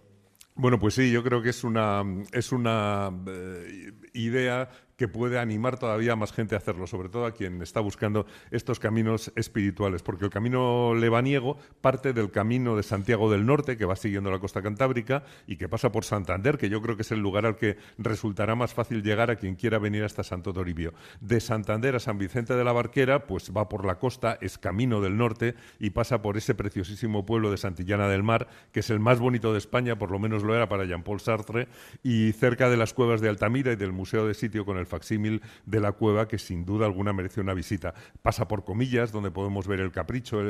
[0.55, 4.69] Bueno, pues sí, yo creo que es una, es una eh, idea
[4.99, 8.81] que puede animar todavía más gente a hacerlo, sobre todo a quien está buscando estos
[8.81, 13.95] caminos espirituales, porque el camino lebaniego parte del camino de Santiago del Norte, que va
[13.95, 17.21] siguiendo la costa cantábrica y que pasa por Santander, que yo creo que es el
[17.21, 20.93] lugar al que resultará más fácil llegar a quien quiera venir hasta Santo Toribio.
[21.21, 25.01] De Santander a San Vicente de la Barquera, pues va por la costa, es camino
[25.01, 28.99] del norte y pasa por ese preciosísimo pueblo de Santillana del Mar, que es el
[28.99, 31.69] más bonito de España, por lo menos lo era para Jean-Paul Sartre,
[32.03, 35.43] y cerca de las cuevas de Altamira y del Museo de Sitio con el facsímil
[35.67, 37.95] de la cueva que sin duda alguna merece una visita.
[38.23, 40.41] Pasa por Comillas, donde podemos ver el Capricho,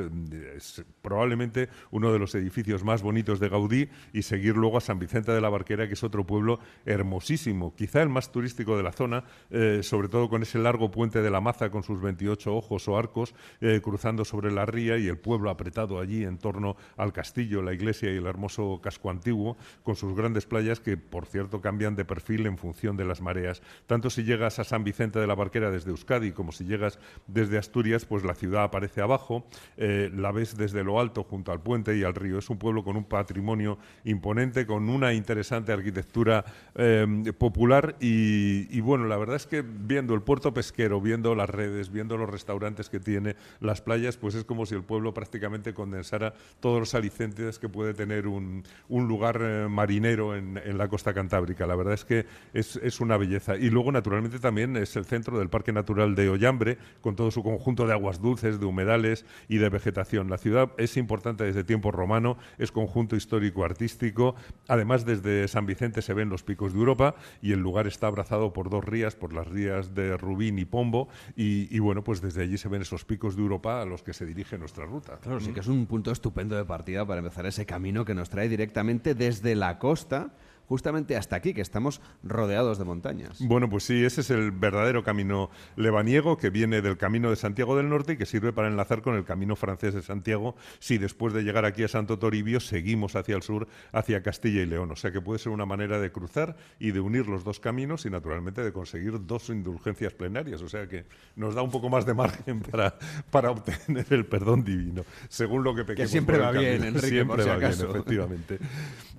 [1.03, 5.33] probablemente uno de los edificios más bonitos de Gaudí, y seguir luego a San Vicente
[5.33, 9.25] de la Barquera, que es otro pueblo hermosísimo, quizá el más turístico de la zona,
[9.51, 12.97] eh, sobre todo con ese largo puente de la Maza con sus 28 ojos o
[12.97, 17.63] arcos eh, cruzando sobre la ría y el pueblo apretado allí en torno al castillo,
[17.63, 21.97] la iglesia y el hermoso casco antiguo, con sus grandes playas que, por cierto, cambian
[21.97, 23.63] de perfil en función de las mareas.
[23.87, 27.59] Tanto si llegas a San Vicente de la Barquera desde Euskadi como si llegas desde
[27.59, 31.97] Asturias, pues la ciudad aparece abajo, eh, la ves desde lo alto junto al puente
[31.97, 32.39] y al río.
[32.39, 39.07] Es un pueblo con un patrimonio imponente, con una interesante arquitectura eh, popular y, bueno,
[39.07, 43.01] la verdad es que viendo el puerto pesquero, viendo las redes, viendo los restaurantes que
[43.01, 47.69] tiene, las playas, pues es como si el pueblo prácticamente condensara todos los alicentes que
[47.69, 51.67] puede tener un, lugar eh, marinero en, la costa cantábrica.
[51.67, 53.57] La verdad es que es, es una belleza.
[53.57, 57.43] Y luego, naturalmente, también es el centro del Parque Natural de Ollambre, con todo su
[57.43, 60.29] conjunto de aguas dulces, de humedales y de vegetación.
[60.31, 64.35] La ciudad es importante desde tiempo romano, es conjunto histórico-artístico.
[64.67, 68.53] Además, desde San Vicente se ven los picos de Europa y el lugar está abrazado
[68.53, 71.09] por dos rías, por las rías de Rubín y Pombo.
[71.37, 74.27] Y, bueno, pues desde allí se ven esos picos de Europa a los que se
[74.27, 75.19] dirige nuestra ruta.
[75.19, 78.31] Claro, sí que es un punto estupendo de partida para empezar ese camino que nos
[78.31, 80.33] trae directamente desde la costa
[80.69, 83.39] justamente hasta aquí, que estamos rodeados de montañas.
[83.41, 87.77] Bueno, pues sí, ese es el verdadero camino lebaniego que viene del camino de Santiago
[87.77, 91.33] del Norte y que sirve para enlazar con el camino francés de Santiago si después
[91.33, 94.91] de llegar aquí a Santo Toribio seguimos hacia el sur, hacia Castilla y León.
[94.91, 98.05] O sea que puede ser una manera de cruzar y de unir los dos caminos
[98.07, 100.61] y naturalmente de conseguir dos indulgencias plenarias.
[100.63, 102.99] O sea que nos da un poco más de margen para,
[103.31, 106.09] para obtener el perdón divino, según lo que pequemos.
[106.09, 106.87] Que siempre va bien, camino.
[106.87, 108.59] Enrique, siempre por si va bien, efectivamente.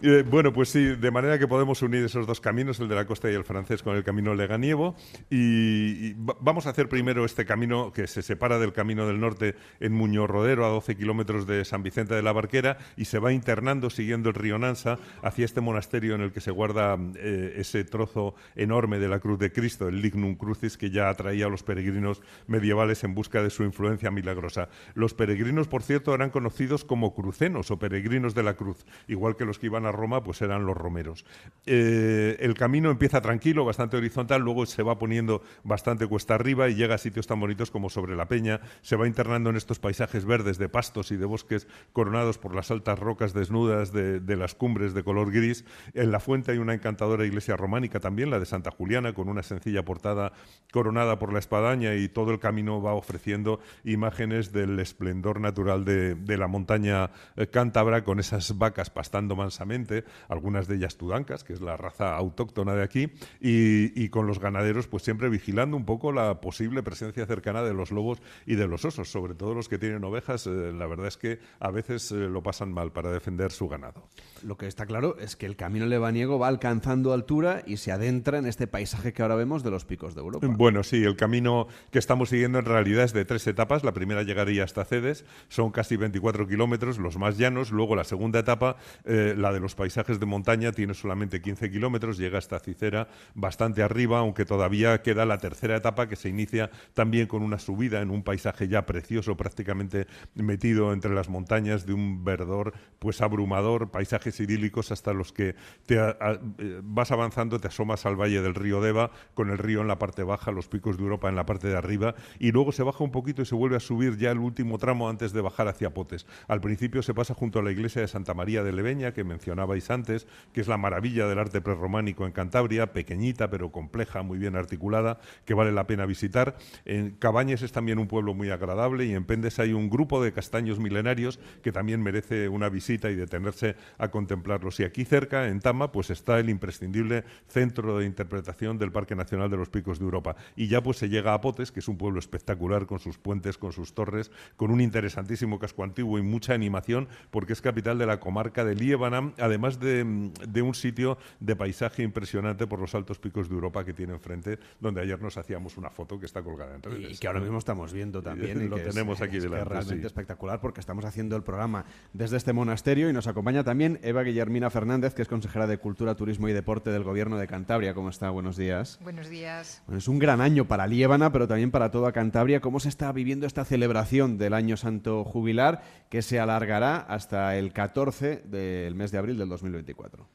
[0.02, 3.30] Bueno, pues sí, de manera que podemos unir esos dos caminos, el de la costa
[3.30, 4.96] y el francés, con el camino leganiego.
[5.30, 9.20] Y, y va- vamos a hacer primero este camino que se separa del camino del
[9.20, 13.20] norte en Muñoz Rodero, a 12 kilómetros de San Vicente de la Barquera, y se
[13.20, 17.56] va internando siguiendo el río Nansa hacia este monasterio en el que se guarda eh,
[17.58, 21.50] ese trozo enorme de la cruz de Cristo, el Lignum Crucis, que ya atraía a
[21.50, 24.70] los peregrinos medievales en busca de su influencia milagrosa.
[24.94, 29.44] Los peregrinos, por cierto, eran conocidos como crucenos o peregrinos de la cruz, igual que
[29.44, 31.26] los que iban a Roma, pues eran los romeros.
[31.66, 36.76] Eh, el camino empieza tranquilo, bastante horizontal, luego se va poniendo bastante cuesta arriba y
[36.76, 40.26] llega a sitios tan bonitos como sobre la Peña, se va internando en estos paisajes
[40.26, 44.94] verdes de pastos y de bosques coronados por las altas rocas desnudas de, las cumbres
[44.94, 45.66] de color gris.
[45.94, 49.44] En la fuente hay una encantadora iglesia románica también, la de Santa Juliana, con una
[49.44, 50.32] sencilla portada
[50.72, 56.16] coronada por la espadaña y todo el camino va ofreciendo imágenes del esplendor natural de,
[56.16, 59.79] de la montaña eh, cántabra con esas vacas pastando mansamente,
[60.28, 64.40] algunas de ellas tudancas, que es la raza autóctona de aquí, y, y con los
[64.40, 68.68] ganaderos pues siempre vigilando un poco la posible presencia cercana de los lobos y de
[68.68, 72.12] los osos, sobre todo los que tienen ovejas, eh, la verdad es que a veces
[72.12, 74.08] eh, lo pasan mal para defender su ganado.
[74.44, 78.38] Lo que está claro es que el camino lebaniego va alcanzando altura y se adentra
[78.38, 80.48] en este paisaje que ahora vemos de los picos de Europa.
[80.48, 83.84] Bueno, sí, el camino que estamos siguiendo en realidad es de tres etapas.
[83.84, 87.72] La primera llegaría hasta Cedes, son casi 24 kilómetros, los más llanos.
[87.72, 92.18] Luego la segunda etapa, eh, la de los paisajes de montaña, tiene solamente 15 kilómetros,
[92.18, 97.28] llega hasta Cicera, bastante arriba, aunque todavía queda la tercera etapa que se inicia también
[97.28, 102.24] con una subida en un paisaje ya precioso, prácticamente metido entre las montañas de un
[102.24, 105.56] verdor pues abrumador, paisajes idílicos hasta los que
[105.86, 109.88] te eh, vas avanzando, te asomas al valle del río Deva, con el río en
[109.88, 112.84] la parte baja, los picos de Europa en la parte de arriba, y luego se
[112.84, 115.68] baja un poquito y se vuelve a subir ya el último tramo antes de bajar
[115.68, 116.26] hacia Potes.
[116.48, 119.24] Al principio se pasa junto a la iglesia de Santa María de Leveña, que
[119.60, 124.38] mencionabais antes, que es la maravilla del arte prerrománico en Cantabria, pequeñita pero compleja, muy
[124.38, 126.56] bien articulada, que vale la pena visitar.
[126.86, 130.32] En Cabañes es también un pueblo muy agradable y en Pendes hay un grupo de
[130.32, 134.80] castaños milenarios que también merece una visita y detenerse a contemplarlos.
[134.80, 139.50] Y aquí cerca, en Tama, pues está el imprescindible centro de interpretación del Parque Nacional
[139.50, 140.36] de los Picos de Europa.
[140.56, 143.58] Y ya pues se llega a Potes, que es un pueblo espectacular con sus puentes,
[143.58, 148.06] con sus torres, con un interesantísimo casco antiguo y mucha animación, porque es capital de
[148.06, 152.96] la comarca de Liébana, además de, mm, de un sitio de paisaje impresionante por los
[152.96, 156.42] altos picos de Europa que tiene enfrente, donde ayer nos hacíamos una foto que está
[156.42, 157.12] colgada en redes.
[157.16, 158.62] Y que ahora mismo estamos viendo también.
[158.62, 160.08] y Lo que es- tenemos aquí es que delante, Es realmente sí.
[160.08, 164.70] espectacular porque estamos haciendo el programa desde este monasterio y nos acompaña también Eva Guillermina
[164.70, 167.94] Fernández, que es consejera de Cultura, Turismo y Deporte del Gobierno de Cantabria.
[167.94, 168.30] ¿Cómo está?
[168.30, 169.00] Buenos días.
[169.02, 169.82] Buenos días.
[169.86, 172.60] Bueno, es un gran año para Liébana, pero también para toda Cantabria.
[172.62, 177.72] ¿Cómo se está viviendo esta celebración del Año Santo Jubilar que se alargará hasta el
[177.72, 180.28] 14 del mes de abril del 2024?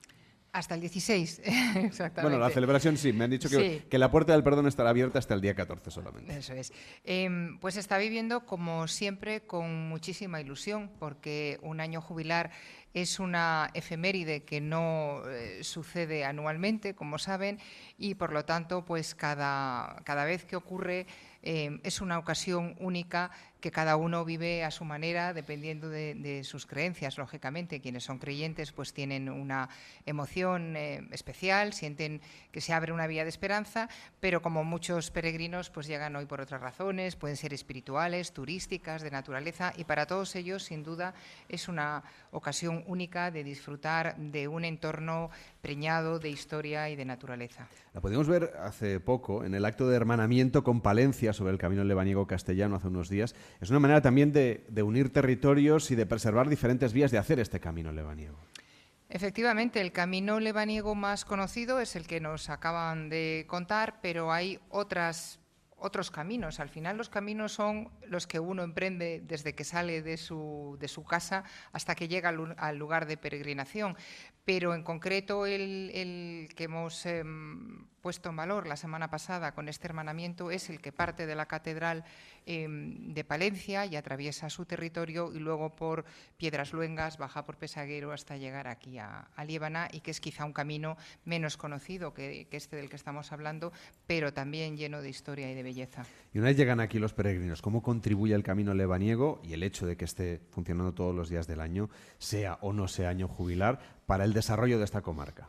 [0.52, 1.40] Hasta el 16,
[1.74, 2.22] exactamente.
[2.22, 3.86] Bueno, la celebración sí, me han dicho que, Sí.
[3.90, 6.36] que la puerta del perdón estará abierta hasta el día 14 solamente.
[6.36, 6.72] Eso es.
[7.02, 12.52] Em, pues está viviendo, como siempre, con muchísima ilusión, porque un año jubilar
[12.92, 17.58] es una efeméride que no eh, sucede anualmente, como saben,
[17.98, 21.08] y por lo tanto, pues cada, cada vez que ocurre
[21.42, 23.32] em, es una ocasión única
[23.64, 27.80] que cada uno vive a su manera, dependiendo de, sus creencias, lógicamente.
[27.80, 29.70] Quienes son creyentes, pues tienen una
[30.04, 32.20] emoción eh, especial, sienten
[32.52, 33.88] que se abre una vía de esperanza,
[34.20, 39.10] pero como muchos peregrinos, pues llegan hoy por otras razones, pueden ser espirituales, turísticas, de
[39.10, 41.14] naturaleza, y para todos ellos, sin duda,
[41.48, 45.30] es una ocasión única de disfrutar de un entorno
[45.62, 47.66] preñado de historia y de naturaleza.
[47.94, 51.82] La pudimos ver hace poco en el acto de hermanamiento con Palencia sobre el camino
[51.82, 53.34] lebaniego castellano hace unos días.
[53.60, 57.60] Es una manera también de, unir territorios y de preservar diferentes vías de hacer este
[57.60, 58.38] camino lebaniego.
[59.08, 64.58] Efectivamente, el camino lebaniego más conocido es el que nos acaban de contar, pero hay
[64.70, 65.38] otras
[65.84, 66.60] otros caminos.
[66.60, 70.88] Al final los caminos son los que uno emprende desde que sale de su, de
[70.88, 73.96] su casa hasta que llega al, lugar de peregrinación.
[74.44, 79.86] Pero en concreto el, que hemos em, puesto en valor la semana pasada con este
[79.86, 82.04] hermanamiento es el que parte de la catedral
[82.44, 86.04] em, de Palencia y atraviesa su territorio y luego por
[86.36, 89.44] Piedras Luengas baja por Pesaguero hasta llegar aquí a, a
[89.92, 93.72] y que es quizá un camino menos conocido que, que este del que estamos hablando,
[94.06, 95.73] pero también lleno de historia y de belleza.
[96.32, 99.86] Y una vez llegan aquí los peregrinos, ¿cómo contribuye el camino lebaniego y el hecho
[99.86, 103.80] de que esté funcionando todos los días del año, sea o no sea año jubilar,
[104.06, 105.48] para el desarrollo de esta comarca?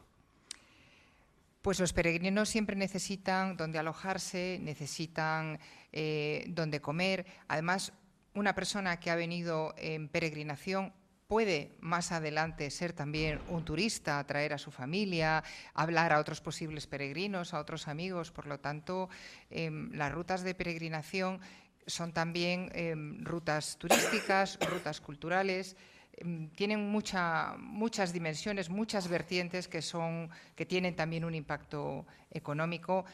[1.61, 5.59] Pues los peregrinos siempre necesitan donde alojarse, necesitan
[5.91, 7.25] eh, donde comer.
[7.47, 7.91] Además,
[8.35, 10.93] una persona que ha venido en peregrinación
[11.27, 16.87] puede más adelante ser también un turista, atraer a su familia, hablar a otros posibles
[16.87, 18.31] peregrinos, a otros amigos.
[18.31, 19.09] Por lo tanto,
[19.49, 21.39] em, las rutas de peregrinación
[21.87, 25.75] son también em, rutas turísticas, rutas culturales.
[26.13, 33.05] Em, tienen muchas dimensiones, muchas vertientes que, son, que tienen también un impacto económico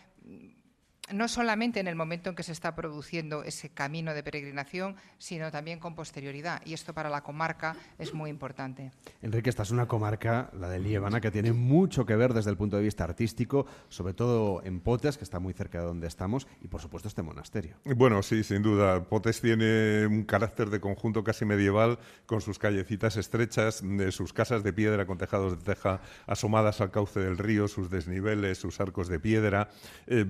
[1.13, 5.51] no solamente en el momento en que se está produciendo ese camino de peregrinación, sino
[5.51, 6.61] también con posterioridad.
[6.65, 8.91] Y esto para la comarca es muy importante.
[9.21, 12.57] Enrique, esta es una comarca, la de Liébana, que tiene mucho que ver desde el
[12.57, 16.47] punto de vista artístico, sobre todo en Potes, que está muy cerca de donde estamos,
[16.61, 17.77] y por supuesto este monasterio.
[17.85, 19.03] Bueno, sí, sin duda.
[19.03, 24.73] Potes tiene un carácter de conjunto casi medieval, con sus callecitas estrechas, sus casas de
[24.73, 29.19] piedra con tejados de teja asomadas al cauce del río, sus desniveles, sus arcos de
[29.19, 29.69] piedra.
[30.07, 30.25] Eh,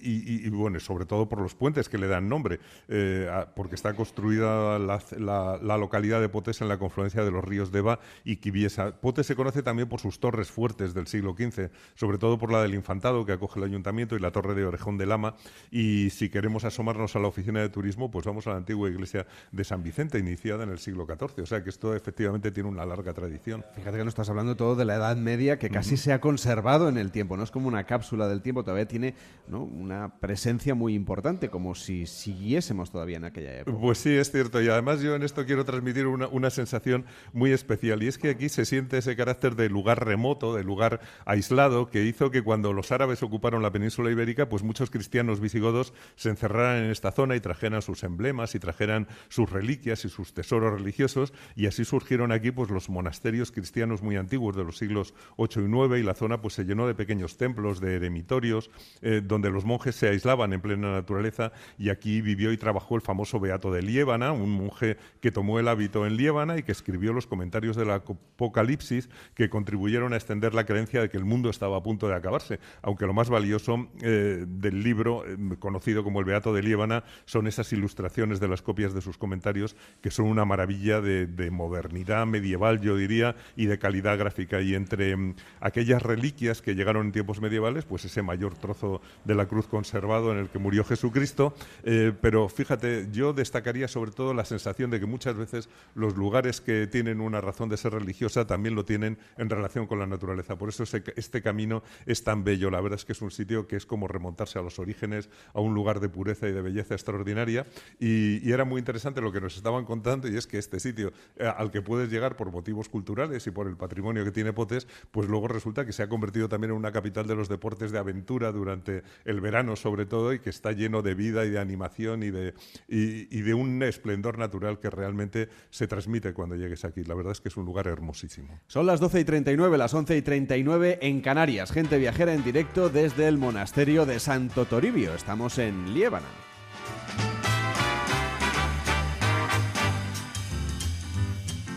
[0.00, 3.94] y y, bueno, sobre todo por los puentes que le dan nombre, eh, porque está
[3.94, 9.00] construida la, localidad de Potes en la confluencia de los ríos Deva y Quibiesa.
[9.00, 12.62] Potes se conoce también por sus torres fuertes del siglo XV, sobre todo por la
[12.62, 15.34] del Infantado que acoge el ayuntamiento y la torre de Orejón de Lama.
[15.70, 19.26] Y si queremos asomarnos a la oficina de turismo, pues vamos a la antigua iglesia
[19.52, 21.42] de San Vicente, iniciada en el siglo XIV.
[21.42, 23.64] O sea que esto efectivamente tiene una larga tradición.
[23.74, 26.88] Fíjate que no estás hablando todo de la Edad Media, que casi se ha conservado
[26.88, 27.36] en el tiempo.
[27.36, 29.14] No es como una cápsula del tiempo, todavía tiene
[29.48, 29.62] ¿no?
[29.62, 33.78] una presencia muy importante, como si siguiésemos todavía en aquella época.
[33.78, 34.62] Pues sí, es cierto.
[34.62, 38.02] Y además yo en esto quiero transmitir una, una sensación muy especial.
[38.02, 42.04] Y es que aquí se siente ese carácter de lugar remoto, de lugar aislado, que
[42.04, 46.84] hizo que cuando los árabes ocuparon la península ibérica, pues muchos cristianos visigodos se encerraran
[46.84, 51.32] en esta zona y trajeran sus emblemas y trajeran sus reliquias y sus tesoros religiosos.
[51.56, 55.68] Y así surgieron aquí pues los monasterios cristianos muy antiguos de los siglos 8 y
[55.68, 58.70] 9 y la zona pues se llenó de pequeños templos, de eremitorios,
[59.02, 63.02] eh, donde los monjes se aislaban en plena naturaleza y aquí vivió y trabajó el
[63.02, 67.12] famoso Beato de Liébana, un monje que tomó el hábito en Liébana y que escribió
[67.12, 71.76] los comentarios del Apocalipsis que contribuyeron a extender la creencia de que el mundo estaba
[71.76, 76.26] a punto de acabarse, aunque lo más valioso eh, del libro, eh, conocido como el
[76.26, 80.44] Beato de Liébana, son esas ilustraciones de las copias de sus comentarios que son una
[80.44, 84.60] maravilla de, de modernidad medieval, yo diría, y de calidad gráfica.
[84.60, 89.34] Y entre mm, aquellas reliquias que llegaron en tiempos medievales, pues ese mayor trozo de
[89.34, 94.10] la cruz con conservado en el que murió Jesucristo, eh, pero fíjate, yo destacaría sobre
[94.10, 97.94] todo la sensación de que muchas veces los lugares que tienen una razón de ser
[97.94, 100.58] religiosa también lo tienen en relación con la naturaleza.
[100.58, 102.70] Por eso este camino es tan bello.
[102.70, 105.60] La verdad es que es un sitio que es como remontarse a los orígenes, a
[105.60, 107.64] un lugar de pureza y de belleza extraordinaria.
[107.98, 111.46] Y, era muy interesante lo que nos estaban contando y es que este sitio eh,
[111.46, 115.28] al que puedes llegar por motivos culturales y por el patrimonio que tiene Potes, pues
[115.28, 118.50] luego resulta que se ha convertido también en una capital de los deportes de aventura
[118.50, 122.30] durante el verano sobre todo y que está lleno de vida y de animación y
[122.30, 122.54] de,
[122.88, 127.04] y, de un esplendor natural que realmente se transmite cuando llegues aquí.
[127.04, 128.60] La verdad es que es un lugar hermosísimo.
[128.66, 131.72] Son las 12 y 39, las 11 y 39 en Canarias.
[131.72, 135.14] Gente viajera en directo desde el monasterio de Santo Toribio.
[135.14, 136.49] Estamos en Liébana.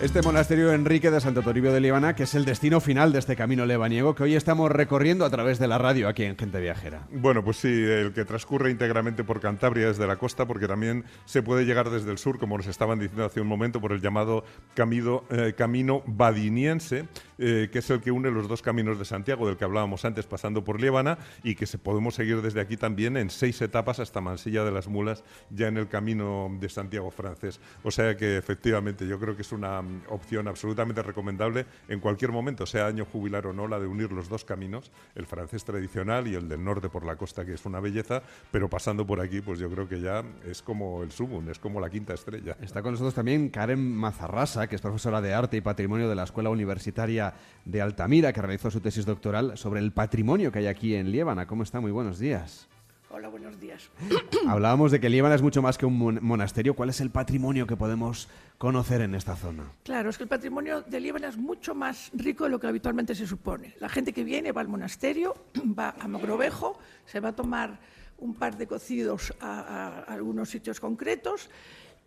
[0.02, 3.38] Este monasterio Enrique de Santo Toribio de Líbana, que es el destino final de este
[3.38, 7.08] camino lebaniego que hoy estamos recorriendo a través de la radio aquí en Gente Viajera.
[7.10, 11.42] Bueno, pues sí, el que transcurre íntegramente por Cantabria desde la costa, porque también se
[11.42, 14.44] puede llegar desde el sur, como nos estaban diciendo hace un momento, por el llamado
[14.74, 17.08] camino, eh, camino badiniense,
[17.46, 20.26] eh, que es el que une los dos caminos de Santiago, del que hablábamos antes,
[20.26, 24.22] pasando por Líbana, y que se podemos seguir desde aquí también en seis etapas hasta
[24.22, 27.60] Mansilla de las Mulas, ya en el camino de Santiago francés.
[27.84, 32.66] O sea que efectivamente yo creo que es una opción absolutamente recomendable en cualquier momento,
[32.66, 36.36] sea año jubilar o no, la de unir los dos caminos, el francés tradicional y
[36.36, 39.60] el del norte por la costa, que es una belleza, pero pasando por aquí, pues
[39.60, 42.56] yo creo que ya es como el subun, es como la quinta estrella.
[42.62, 46.24] Está con nosotros también Karen Mazarrasa, que es profesora de arte y patrimonio de la
[46.24, 47.33] Escuela Universitaria
[47.66, 51.48] de Altamira, que realizó su tesis doctoral sobre el patrimonio que hay aquí en Liébana.
[51.48, 51.80] ¿Cómo está?
[51.80, 52.68] Muy buenos días.
[53.16, 53.92] Hola, buenos días.
[54.48, 56.74] Hablábamos de que Líbana es mucho más que un monasterio.
[56.74, 59.72] ¿Cuál es el patrimonio que podemos conocer en esta zona?
[59.84, 63.14] Claro, es que el patrimonio de Líbana es mucho más rico de lo que habitualmente
[63.14, 63.76] se supone.
[63.80, 65.36] La gente que viene va al monasterio,
[65.80, 67.80] va a Mogrovejo, se va a tomar
[68.18, 71.52] un par de cocidos a, algunos sitios concretos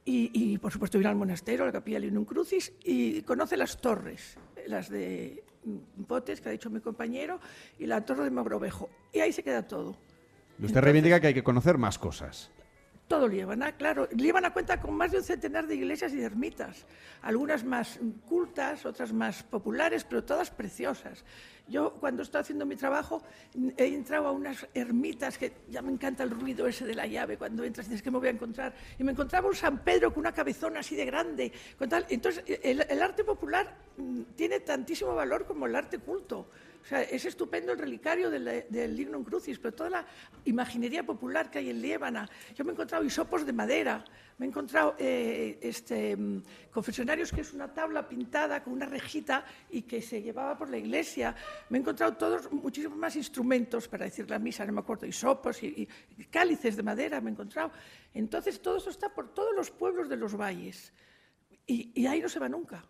[0.08, 4.38] y, por supuesto, ir al monasterio, a la capilla Linum Crucis y conoce las torres,
[4.66, 5.42] las de
[6.06, 7.40] Potes, que ha dicho mi compañero,
[7.78, 8.88] y la torre de Mogrovejo.
[9.12, 9.96] Y ahí se queda todo.
[10.62, 12.50] Usted reivindica que hay que conocer más cosas.
[13.08, 14.08] Todo Líbana, claro.
[14.10, 16.86] Líbana cuenta con más de un centenar de iglesias y de ermitas,
[17.22, 21.24] algunas más cultas, otras más populares, pero todas preciosas.
[21.68, 23.22] Yo cuando estoy haciendo mi trabajo
[23.76, 27.38] he entrado a unas ermitas que ya me encanta el ruido ese de la llave
[27.38, 28.74] cuando entras y dices que me voy a encontrar.
[28.98, 31.52] Y me encontraba un San Pedro con una cabezona así de grande.
[32.08, 36.48] Entonces el arte popular mm, tiene tantísimo valor como el arte culto.
[36.86, 40.06] O sea, es estupendo el relicario del, del Lignum Crucis, pero toda la
[40.44, 42.30] imaginería popular que hay en Líbana.
[42.54, 44.04] Yo me he encontrado hisopos de madera,
[44.38, 49.44] me he encontrado eh, este, mm, confesionarios que es una tabla pintada con una rejita
[49.68, 51.34] y que se llevaba por la iglesia.
[51.70, 55.64] Me he encontrado todos muchísimos más instrumentos para decir la misa, no me acuerdo, hisopos
[55.64, 55.88] y,
[56.30, 57.72] cálices de madera me he encontrado.
[58.14, 60.92] Entonces todo eso está por todos los pueblos de los valles
[61.66, 62.84] y ahí no se va nunca.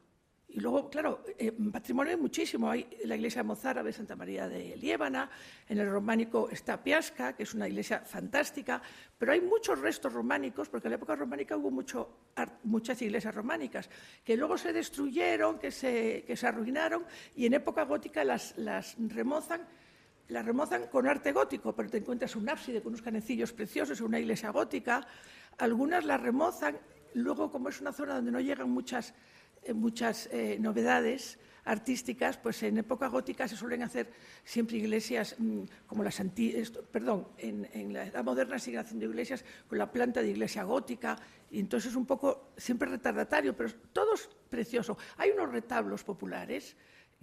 [0.56, 2.70] Y luego, claro, eh, patrimonio hay muchísimo.
[2.70, 5.28] Hay la iglesia mozárabe Santa María de Liébana,
[5.68, 8.80] en el románico está Piasca, que es una iglesia fantástica,
[9.18, 13.90] pero hay muchos restos románicos, porque en la época románica hubo muchas iglesias románicas,
[14.24, 17.04] que luego se destruyeron, que se, que se arruinaron,
[17.34, 19.60] y en época gótica las, las remozan
[20.28, 24.18] las remozan con arte gótico, pero te encuentras un ábside con unos canecillos preciosos, una
[24.18, 25.06] iglesia gótica.
[25.58, 26.78] Algunas las remozan,
[27.14, 29.14] luego como es una zona donde no llegan muchas
[29.74, 34.12] muchas eh, novedades artísticas, pues en época gótica se suelen hacer
[34.44, 39.78] siempre iglesias mm, como las antiguas, perdón, en, la edad moderna siguen haciendo iglesias con
[39.78, 41.18] la planta de iglesia gótica,
[41.50, 44.96] y entonces es un poco siempre retardatario, pero todo es precioso.
[45.16, 46.76] Hay unos retablos populares,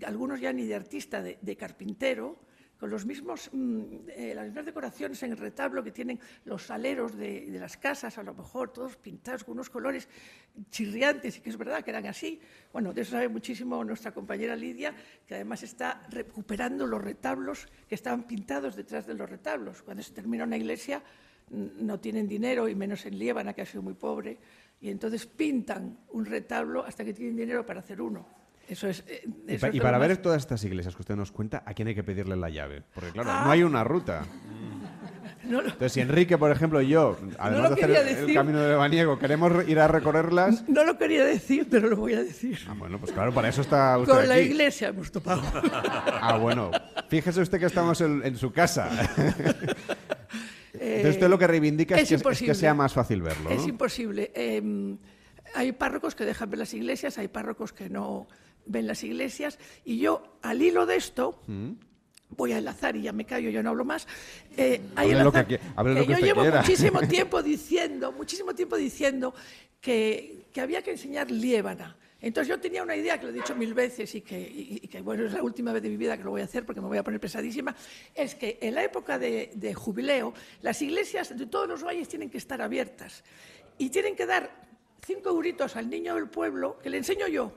[0.06, 2.38] algunos ya ni de artista, de carpintero,
[2.84, 7.16] con los mismos, mm, eh, las mismas decoraciones en el retablo que tienen los aleros
[7.16, 10.10] de, las casas, a lo mejor todos pintados con unos colores
[10.70, 12.42] chirriantes, y que es verdad que eran así.
[12.74, 14.94] Bueno, de eso sabe muchísimo nuestra compañera Lidia,
[15.26, 19.82] que además está recuperando los retablos que estaban pintados detrás de los retablos.
[19.82, 21.02] Cuando se termina una iglesia
[21.52, 24.38] no tienen dinero, y menos en Líbana, que ha sido muy pobre,
[24.82, 28.43] y entonces pintan un retablo hasta que tienen dinero para hacer uno.
[28.68, 29.24] Eso es, eh,
[29.74, 32.36] y, para ver todas estas iglesias que usted nos cuenta, ¿a quién hay que pedirle
[32.36, 32.84] la llave?
[32.94, 34.26] Porque claro, no hay una ruta.
[35.44, 39.68] Entonces, si Enrique, por ejemplo, y yo, además de hacer el camino de Baniego, queremos
[39.68, 40.68] ir a recorrerlas.
[40.70, 42.60] No lo quería decir, pero lo voy a decir.
[42.68, 44.14] Ah, bueno, pues claro, para eso está usted.
[44.14, 45.42] Con la iglesia hemos topado.
[46.26, 46.72] Ah, bueno.
[47.10, 48.90] Fíjese usted que estamos en, su casa.
[50.74, 52.10] Entonces, usted lo que reivindica es,
[52.40, 53.50] que, sea más fácil verlo.
[53.50, 54.32] Es imposible.
[54.34, 54.98] Em,
[55.54, 58.28] hay párrocos que dejan ver las iglesias, hay párrocos que no
[58.66, 59.60] ven las iglesias.
[59.86, 61.72] Y yo, al hilo de esto, mm.
[62.30, 64.08] voy a enlazar y ya me callo, yo no hablo más.
[64.58, 65.60] Eh, que,
[66.08, 69.34] yo llevo muchísimo tiempo diciendo, muchísimo tiempo diciendo
[69.82, 71.98] que, que, había que enseñar liébana.
[72.24, 75.26] Entonces yo tenía una idea que lo he dicho mil veces y que, que, bueno,
[75.26, 76.98] es la última vez de mi vida que lo voy a hacer porque me voy
[76.98, 77.76] a poner pesadísima,
[78.16, 82.30] es que en la época de, de jubileo las iglesias de todos los valles tienen
[82.30, 83.26] que estar abiertas
[83.78, 84.50] y tienen que dar
[85.06, 87.52] cinco euritos al niño del pueblo que le enseño yo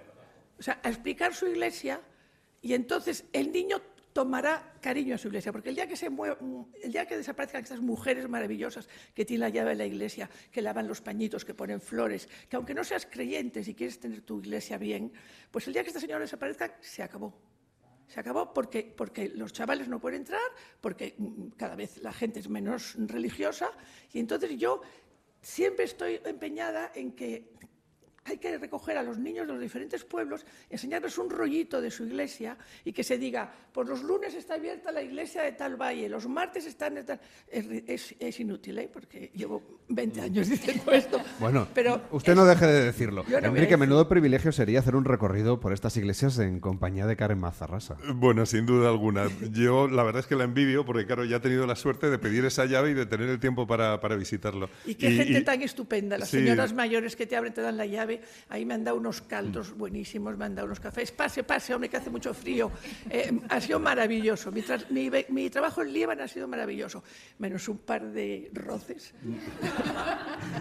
[0.58, 2.00] o sea, a explicar su iglesia
[2.62, 3.80] y entonces el niño
[4.16, 7.80] tomará cariño a su iglesia, porque el día que se el día que desaparezcan estas
[7.80, 11.82] mujeres maravillosas que tienen la llave de la iglesia, que lavan los pañitos, que ponen
[11.82, 15.12] flores, que aunque no seas creyente, si quieres tener tu iglesia bien,
[15.50, 17.34] pues el día que estas señoras desaparezcan, se acabó.
[18.08, 20.40] Se acabó porque, porque los chavales no pueden entrar,
[20.80, 23.70] porque mm, cada vez la gente es menos religiosa,
[24.14, 24.80] y entonces yo
[25.42, 27.52] siempre estoy empeñada en que
[28.26, 32.04] hay que recoger a los niños de los diferentes pueblos, enseñarles un rollito de su
[32.04, 36.08] iglesia y que se diga, por los lunes está abierta la iglesia de tal valle,
[36.08, 37.04] los martes están...
[37.04, 37.20] tal...
[37.50, 38.90] Es, inútil, ¿eh?
[38.92, 41.20] porque llevo 20 años diciendo esto.
[41.38, 43.24] Bueno, pero usted no deje de decirlo.
[43.28, 47.96] Enrique, menudo privilegio sería hacer un recorrido por estas iglesias en compañía de Karen Mazarrasa.
[48.14, 49.28] Bueno, sin duda alguna.
[49.52, 52.18] Yo la verdad es que la envidio porque, claro, ya he tenido la suerte de
[52.18, 54.68] pedir esa llave y de tener el tiempo para, para visitarlo.
[54.84, 56.18] Y qué gente tan estupenda.
[56.18, 58.15] Las señoras mayores que te abren, te dan la llave
[58.48, 61.12] ahí me han dado unos caldos buenísimos, me han dado unos cafés.
[61.12, 62.70] Pase, pase, hombre, que hace mucho frío.
[63.10, 64.52] Eh, ha sido maravilloso.
[64.52, 67.02] Mi, trabajo en Líbano ha sido maravilloso,
[67.38, 69.14] menos un par de roces.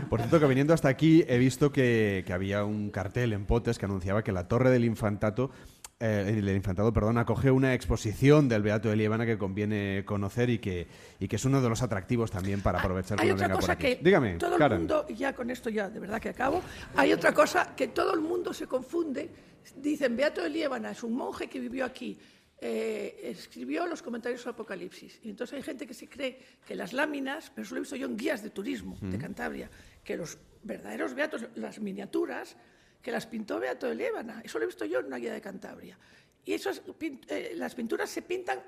[0.09, 3.85] Por cierto, que viniendo hasta aquí he visto que, había un cartel en Potes que
[3.85, 5.51] anunciaba que la Torre del Infantato
[5.99, 10.59] eh, el infantado, perdón, acoge una exposición del Beato de Liébana que conviene conocer y
[10.59, 10.87] que,
[11.19, 13.61] y que es uno de los atractivos también para aprovechar Hay que otra venga por
[13.61, 13.95] cosa aquí.
[13.95, 16.61] que Dígame, todo el mundo, y ya con esto ya de verdad que acabo,
[16.97, 19.29] hay otra cosa que todo el mundo se confunde.
[19.77, 22.19] Dicen, Beato de Liébana es un monje que vivió aquí,
[22.59, 25.21] eh, escribió los comentarios del Apocalipsis.
[25.23, 27.95] Y entonces hay gente que se cree que las láminas, pero eso lo he visto
[27.95, 29.69] yo en guías de turismo de Cantabria,
[30.03, 32.57] que los verdaderos beatos, las miniaturas,
[33.05, 34.41] que las pintó Beato de Liébana.
[34.43, 35.95] Eso lo he visto yo en una guía de Cantabria.
[36.43, 36.81] Y esas
[37.27, 38.63] eh, las pinturas se pintan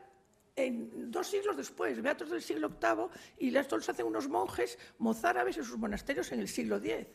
[0.56, 3.10] en dos siglos después, beatos del siglo VIII,
[3.50, 7.08] y esto los hacen unos monjes mozárabes en sus monasterios en el siglo X.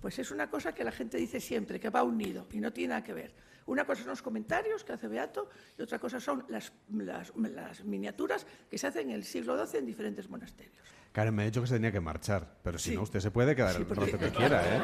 [0.00, 2.90] Pues es una cosa que la gente dice siempre, que va unido, y no tiene
[2.90, 3.34] nada que ver.
[3.66, 7.84] Una cosa son los comentarios que hace Beato, y otra cosa son las, las- las
[7.84, 10.84] miniaturas que se hacen en el siglo XII en diferentes monasterios.
[11.12, 12.96] Karen me ha dicho que se tenía que marchar, pero si Sí.
[12.96, 14.80] no, usted se puede quedar Sí, el rato que quiera, ¿eh?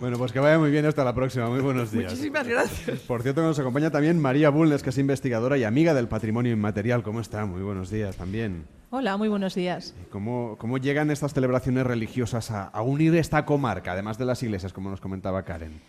[0.00, 1.48] Bueno, pues que vaya muy bien hasta la próxima.
[1.48, 2.12] Muy buenos días.
[2.12, 3.00] Muchísimas gracias.
[3.00, 7.02] Por cierto, nos acompaña también María Bulnes, que es investigadora y amiga del patrimonio inmaterial.
[7.02, 7.46] ¿Cómo está?
[7.46, 8.64] Muy buenos días también.
[8.90, 9.94] Hola, muy buenos días.
[10.10, 14.72] ¿Cómo, cómo llegan estas celebraciones religiosas a, a unir esta comarca, además de las iglesias,
[14.72, 15.80] como nos comentaba Karen?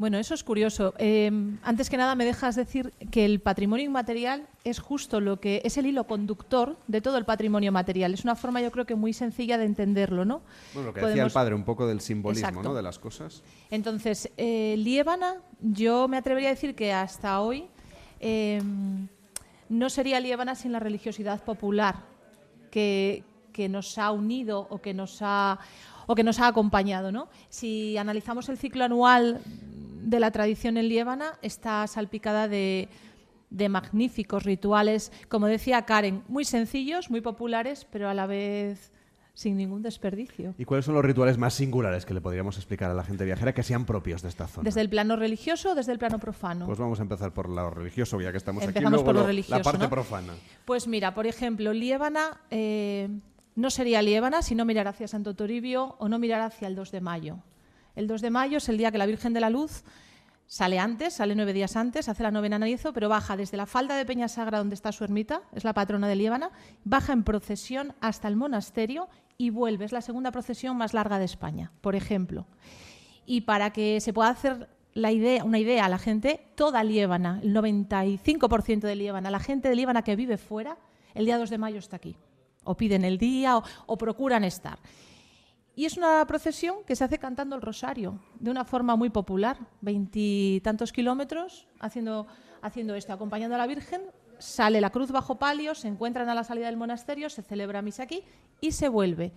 [0.00, 0.94] Bueno, eso es curioso.
[0.96, 1.30] Eh,
[1.62, 5.76] antes que nada, me dejas decir que el patrimonio inmaterial es justo lo que es
[5.76, 8.14] el hilo conductor de todo el patrimonio material.
[8.14, 10.40] Es una forma, yo creo que muy sencilla de entenderlo, ¿no?
[10.72, 12.66] Bueno, lo que decía el padre, un poco del simbolismo Exacto.
[12.70, 12.74] ¿no?
[12.74, 13.42] de las cosas.
[13.70, 17.66] Entonces, eh, Liébana, yo me atrevería a decir que hasta hoy
[18.20, 18.62] eh,
[19.68, 21.96] no sería Liébana sin la religiosidad popular
[22.70, 23.22] que,
[23.52, 25.58] que nos ha unido o que nos ha,
[26.06, 27.12] o que nos ha acompañado.
[27.12, 27.28] ¿no?
[27.50, 29.42] Si analizamos el ciclo anual
[30.02, 32.88] de la tradición en Liébana, está salpicada de,
[33.50, 38.92] de magníficos rituales, como decía Karen, muy sencillos, muy populares, pero a la vez
[39.34, 40.54] sin ningún desperdicio.
[40.58, 43.54] ¿Y cuáles son los rituales más singulares que le podríamos explicar a la gente viajera
[43.54, 44.64] que sean propios de esta zona?
[44.64, 46.66] Desde el plano religioso o desde el plano profano.
[46.66, 48.68] Pues vamos a empezar por lo religioso, ya que estamos aquí.
[48.68, 49.90] Empezamos luego por lo la religioso, parte ¿no?
[49.90, 50.34] profana.
[50.64, 53.08] Pues mira, por ejemplo, Liébana eh,
[53.54, 56.90] no sería Liébana si no mirar hacia Santo Toribio o no mirar hacia el 2
[56.90, 57.38] de mayo.
[57.94, 59.84] El 2 de mayo es el día que la Virgen de la Luz
[60.46, 63.96] sale antes, sale nueve días antes, hace la novena Narizo, pero baja desde la falda
[63.96, 66.50] de Peña Sagra, donde está su ermita, es la patrona de Liébana,
[66.82, 69.84] baja en procesión hasta el monasterio y vuelve.
[69.84, 72.46] Es la segunda procesión más larga de España, por ejemplo.
[73.26, 78.80] Y para que se pueda hacer una idea a la gente, toda Liébana, el 95%
[78.80, 80.78] de Liébana, la gente de Liébana que vive fuera,
[81.14, 82.16] el día 2 de mayo está aquí.
[82.64, 84.80] O piden el día o procuran estar.
[85.76, 89.58] Y es una procesión que se hace cantando el rosario, de una forma muy popular,
[89.80, 92.26] veintitantos kilómetros haciendo,
[92.60, 94.02] haciendo esto, acompañando a la Virgen,
[94.38, 98.02] sale la cruz bajo palio, se encuentran a la salida del monasterio, se celebra misa
[98.02, 98.24] aquí
[98.60, 99.32] y se vuelve.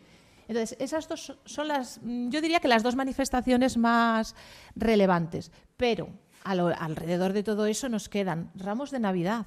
[0.47, 4.35] Entonces, esas dos son las, mm, yo diría que las dos manifestaciones más
[4.75, 5.51] relevantes.
[5.77, 6.09] Pero
[6.43, 9.45] alrededor de todo eso nos quedan ramos de Navidad,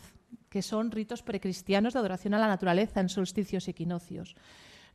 [0.49, 4.35] que son ritos precristianos de adoración a la naturaleza en solsticios y equinoccios.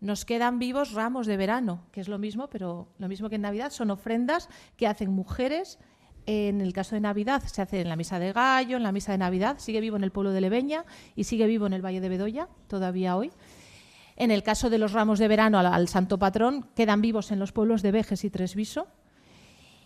[0.02, 3.44] Nos quedan vivos ramos de verano, que es lo mismo, pero lo mismo que en
[3.44, 5.78] Navidad, son ofrendas que hacen mujeres.
[6.26, 9.12] En el caso de Navidad se hace en la misa de Gallo, en la misa
[9.12, 10.86] de Navidad, sigue vivo en el pueblo de Leveña
[11.16, 13.32] y sigue vivo en el Valle de Bedoya todavía hoy.
[14.16, 17.38] En el caso de los ramos de verano al, al Santo Patrón, quedan vivos en
[17.38, 18.88] los pueblos de Vejes y Tresviso.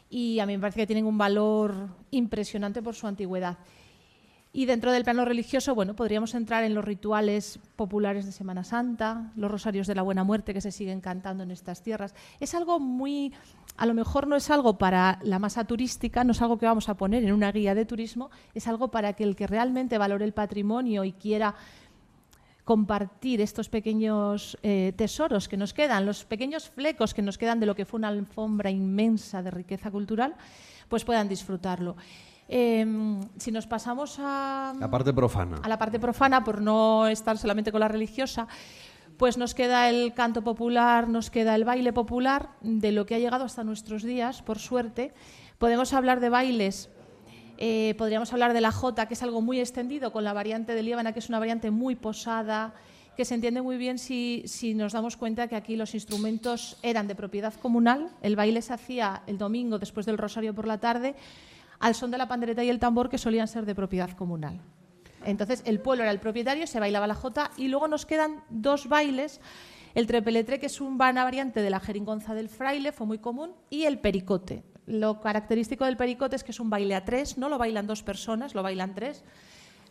[0.10, 3.58] Y a mí me parece que tienen un valor impresionante por su antigüedad.
[4.58, 9.34] Y dentro del plano religioso, bueno, podríamos entrar en los rituales populares de Semana Santa,
[9.36, 12.16] los rosarios de la Buena Muerte que se siguen cantando en estas tierras.
[12.40, 13.34] Es algo muy,
[13.76, 16.88] a lo mejor no es algo para la masa turística, no es algo que vamos
[16.88, 20.24] a poner en una guía de turismo, es algo para que el que realmente valore
[20.24, 21.54] el patrimonio y quiera
[22.64, 27.66] compartir estos pequeños eh, tesoros que nos quedan, los pequeños flecos que nos quedan de
[27.66, 30.34] lo que fue una alfombra inmensa de riqueza cultural,
[30.88, 31.98] pues puedan disfrutarlo.
[32.48, 32.86] Eh,
[33.38, 35.58] si nos pasamos a, La parte profana.
[35.64, 38.48] a la parte profana, por no estar solamente con la religiosa,
[39.18, 43.20] pues nos queda el canto popular, nos queda el baile popular, de lo que ha
[43.20, 45.14] llegado hasta nuestros días, por suerte.
[45.58, 46.90] Podemos hablar de bailes,
[47.58, 50.84] eh, podríamos hablar de la jota, que es algo muy extendido, con la variante de
[50.84, 52.74] Líbana, que es una variante muy posada,
[53.16, 57.08] que se entiende muy bien si, si nos damos cuenta que aquí los instrumentos eran
[57.08, 61.16] de propiedad comunal, el baile se hacía el domingo después del rosario por la tarde,
[61.80, 64.60] al son de la pandereta y el tambor, que solían ser de propiedad comunal.
[65.26, 68.88] Entonces el pueblo era el propietario, se bailaba la jota y luego nos quedan dos
[68.88, 69.42] bailes.
[69.96, 73.54] El trepeletre, que es un- una variante de la jeringonza del fraile, fue muy común,
[73.70, 74.64] y el pericote.
[74.86, 78.04] Lo característico del pericote es que es un baile a tres, no lo bailan dos
[78.04, 79.24] personas, lo bailan tres.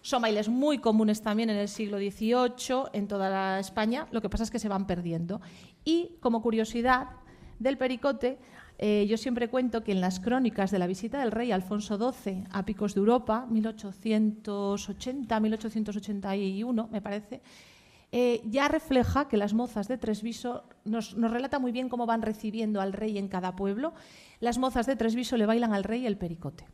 [0.02, 4.44] Son bailes muy comunes también en el siglo XVIII en toda España, lo que pasa
[4.44, 5.40] es que se van perdiendo.
[5.84, 7.08] Y como curiosidad
[7.58, 8.38] del pericote,
[8.78, 12.44] Eh, yo siempre cuento que en las crónicas de la visita del rey Alfonso XII
[12.50, 17.40] a Picos de Europa, 1880, 1881, me parece,
[18.10, 22.22] eh, ya refleja que las mozas de Tresviso nos, nos relata muy bien cómo van
[22.22, 23.94] recibiendo al rey en cada pueblo.
[24.40, 26.66] Las mozas de Tresviso le bailan al rey el pericote.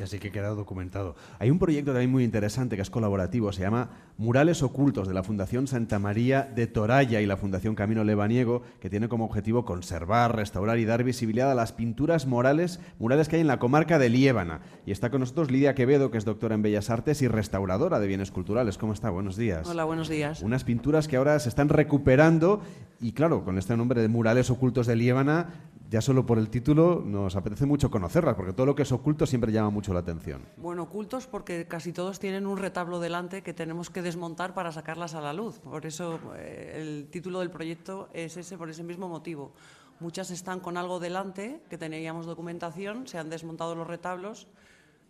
[0.00, 1.14] Y así que queda documentado.
[1.38, 5.22] Hay un proyecto también muy interesante que es colaborativo, se llama Murales Ocultos de la
[5.22, 10.34] Fundación Santa María de Toralla y la Fundación Camino Lebaniego, que tiene como objetivo conservar,
[10.34, 14.08] restaurar y dar visibilidad a las pinturas morales, murales que hay en la comarca de
[14.08, 14.62] Liébana.
[14.86, 18.06] Y está con nosotros Lidia Quevedo, que es doctora en Bellas Artes y restauradora de
[18.06, 18.78] bienes culturales.
[18.78, 19.10] ¿Cómo está?
[19.10, 19.68] Buenos días.
[19.68, 20.40] Hola, buenos días.
[20.40, 22.62] Unas pinturas que ahora se están recuperando
[23.02, 25.48] y claro, con este nombre de Murales Ocultos de Liébana
[25.90, 29.26] ya solo por el título nos apetece mucho conocerlas, porque todo lo que es oculto
[29.26, 30.42] siempre llama mucho la atención.
[30.56, 35.14] Bueno, ocultos porque casi todos tienen un retablo delante que tenemos que desmontar para sacarlas
[35.14, 35.58] a la luz.
[35.60, 39.52] Por eso eh, el título del proyecto es ese, por ese mismo motivo.
[40.00, 44.48] Muchas están con algo delante, que teníamos documentación, se han desmontado los retablos,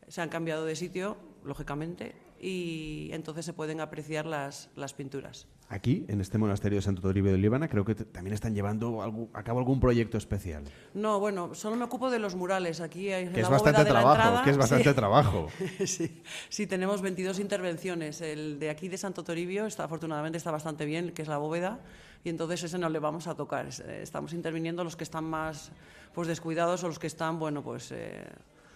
[0.09, 5.47] se han cambiado de sitio, lógicamente, y entonces se pueden apreciar las, las pinturas.
[5.73, 9.29] Aquí, en este monasterio de Santo Toribio de Líbana, creo que también están llevando algo,
[9.33, 10.65] a cabo algún proyecto especial.
[10.95, 12.81] No, bueno, solo me ocupo de los murales.
[12.81, 14.97] Aquí hay que es bastante trabajo, que es bastante sí.
[14.97, 15.47] trabajo.
[15.87, 18.21] sí, sí, tenemos 22 intervenciones.
[18.21, 21.79] El de aquí de Santo Toribio está afortunadamente está bastante bien, que es la bóveda,
[22.25, 23.69] y entonces ese no le vamos a tocar.
[23.69, 25.71] Eh, estamos interviniendo los que están más
[26.13, 28.27] pues descuidados o los que están, bueno, pues eh,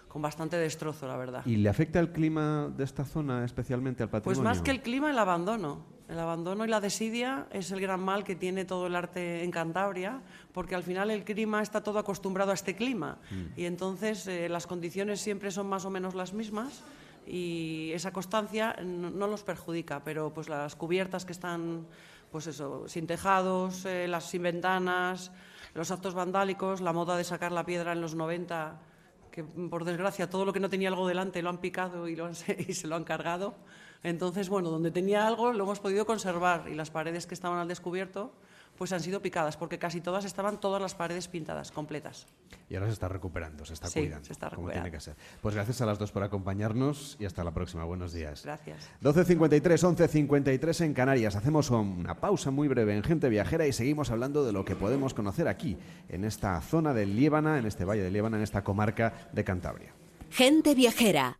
[0.07, 1.45] con bastante destrozo, la verdad.
[1.45, 4.41] ¿Y le afecta el clima de esta zona especialmente al patrimonio?
[4.41, 5.93] Pues más que el clima, el abandono.
[6.07, 9.51] El abandono y la desidia es el gran mal que tiene todo el arte en
[9.51, 10.21] Cantabria,
[10.53, 13.59] porque al final el clima está todo acostumbrado a este clima mm.
[13.59, 16.83] y entonces eh, las condiciones siempre son más o menos las mismas
[17.25, 21.87] y esa constancia no, no los perjudica, pero pues las cubiertas que están
[22.31, 25.31] pues eso, sin tejados, eh, las sin ventanas,
[25.73, 28.79] los actos vandálicos, la moda de sacar la piedra en los 90
[29.31, 32.25] que por desgracia todo lo que no tenía algo delante lo han picado y, lo
[32.25, 32.33] han,
[32.67, 33.55] y se lo han cargado.
[34.05, 37.67] Entonces, bueno, donde tenía algo lo hemos podido conservar y las paredes que estaban al
[37.67, 38.31] descubierto
[38.77, 42.27] pues han sido picadas, porque casi todas estaban todas las paredes pintadas, completas.
[42.69, 44.25] Y ahora se está recuperando, se está sí, cuidando.
[44.25, 44.89] Se está como recuperando.
[44.89, 45.15] tiene que ser.
[45.41, 47.85] Pues gracias a las dos por acompañarnos y hasta la próxima.
[47.85, 48.43] Buenos días.
[48.43, 48.89] Gracias.
[49.01, 49.61] 12.53,
[49.95, 51.35] 11.53 en Canarias.
[51.35, 55.13] Hacemos una pausa muy breve en Gente Viajera y seguimos hablando de lo que podemos
[55.13, 55.77] conocer aquí,
[56.09, 59.93] en esta zona del Líbana, en este valle de Líbana, en esta comarca de Cantabria.
[60.31, 61.39] Gente Viajera,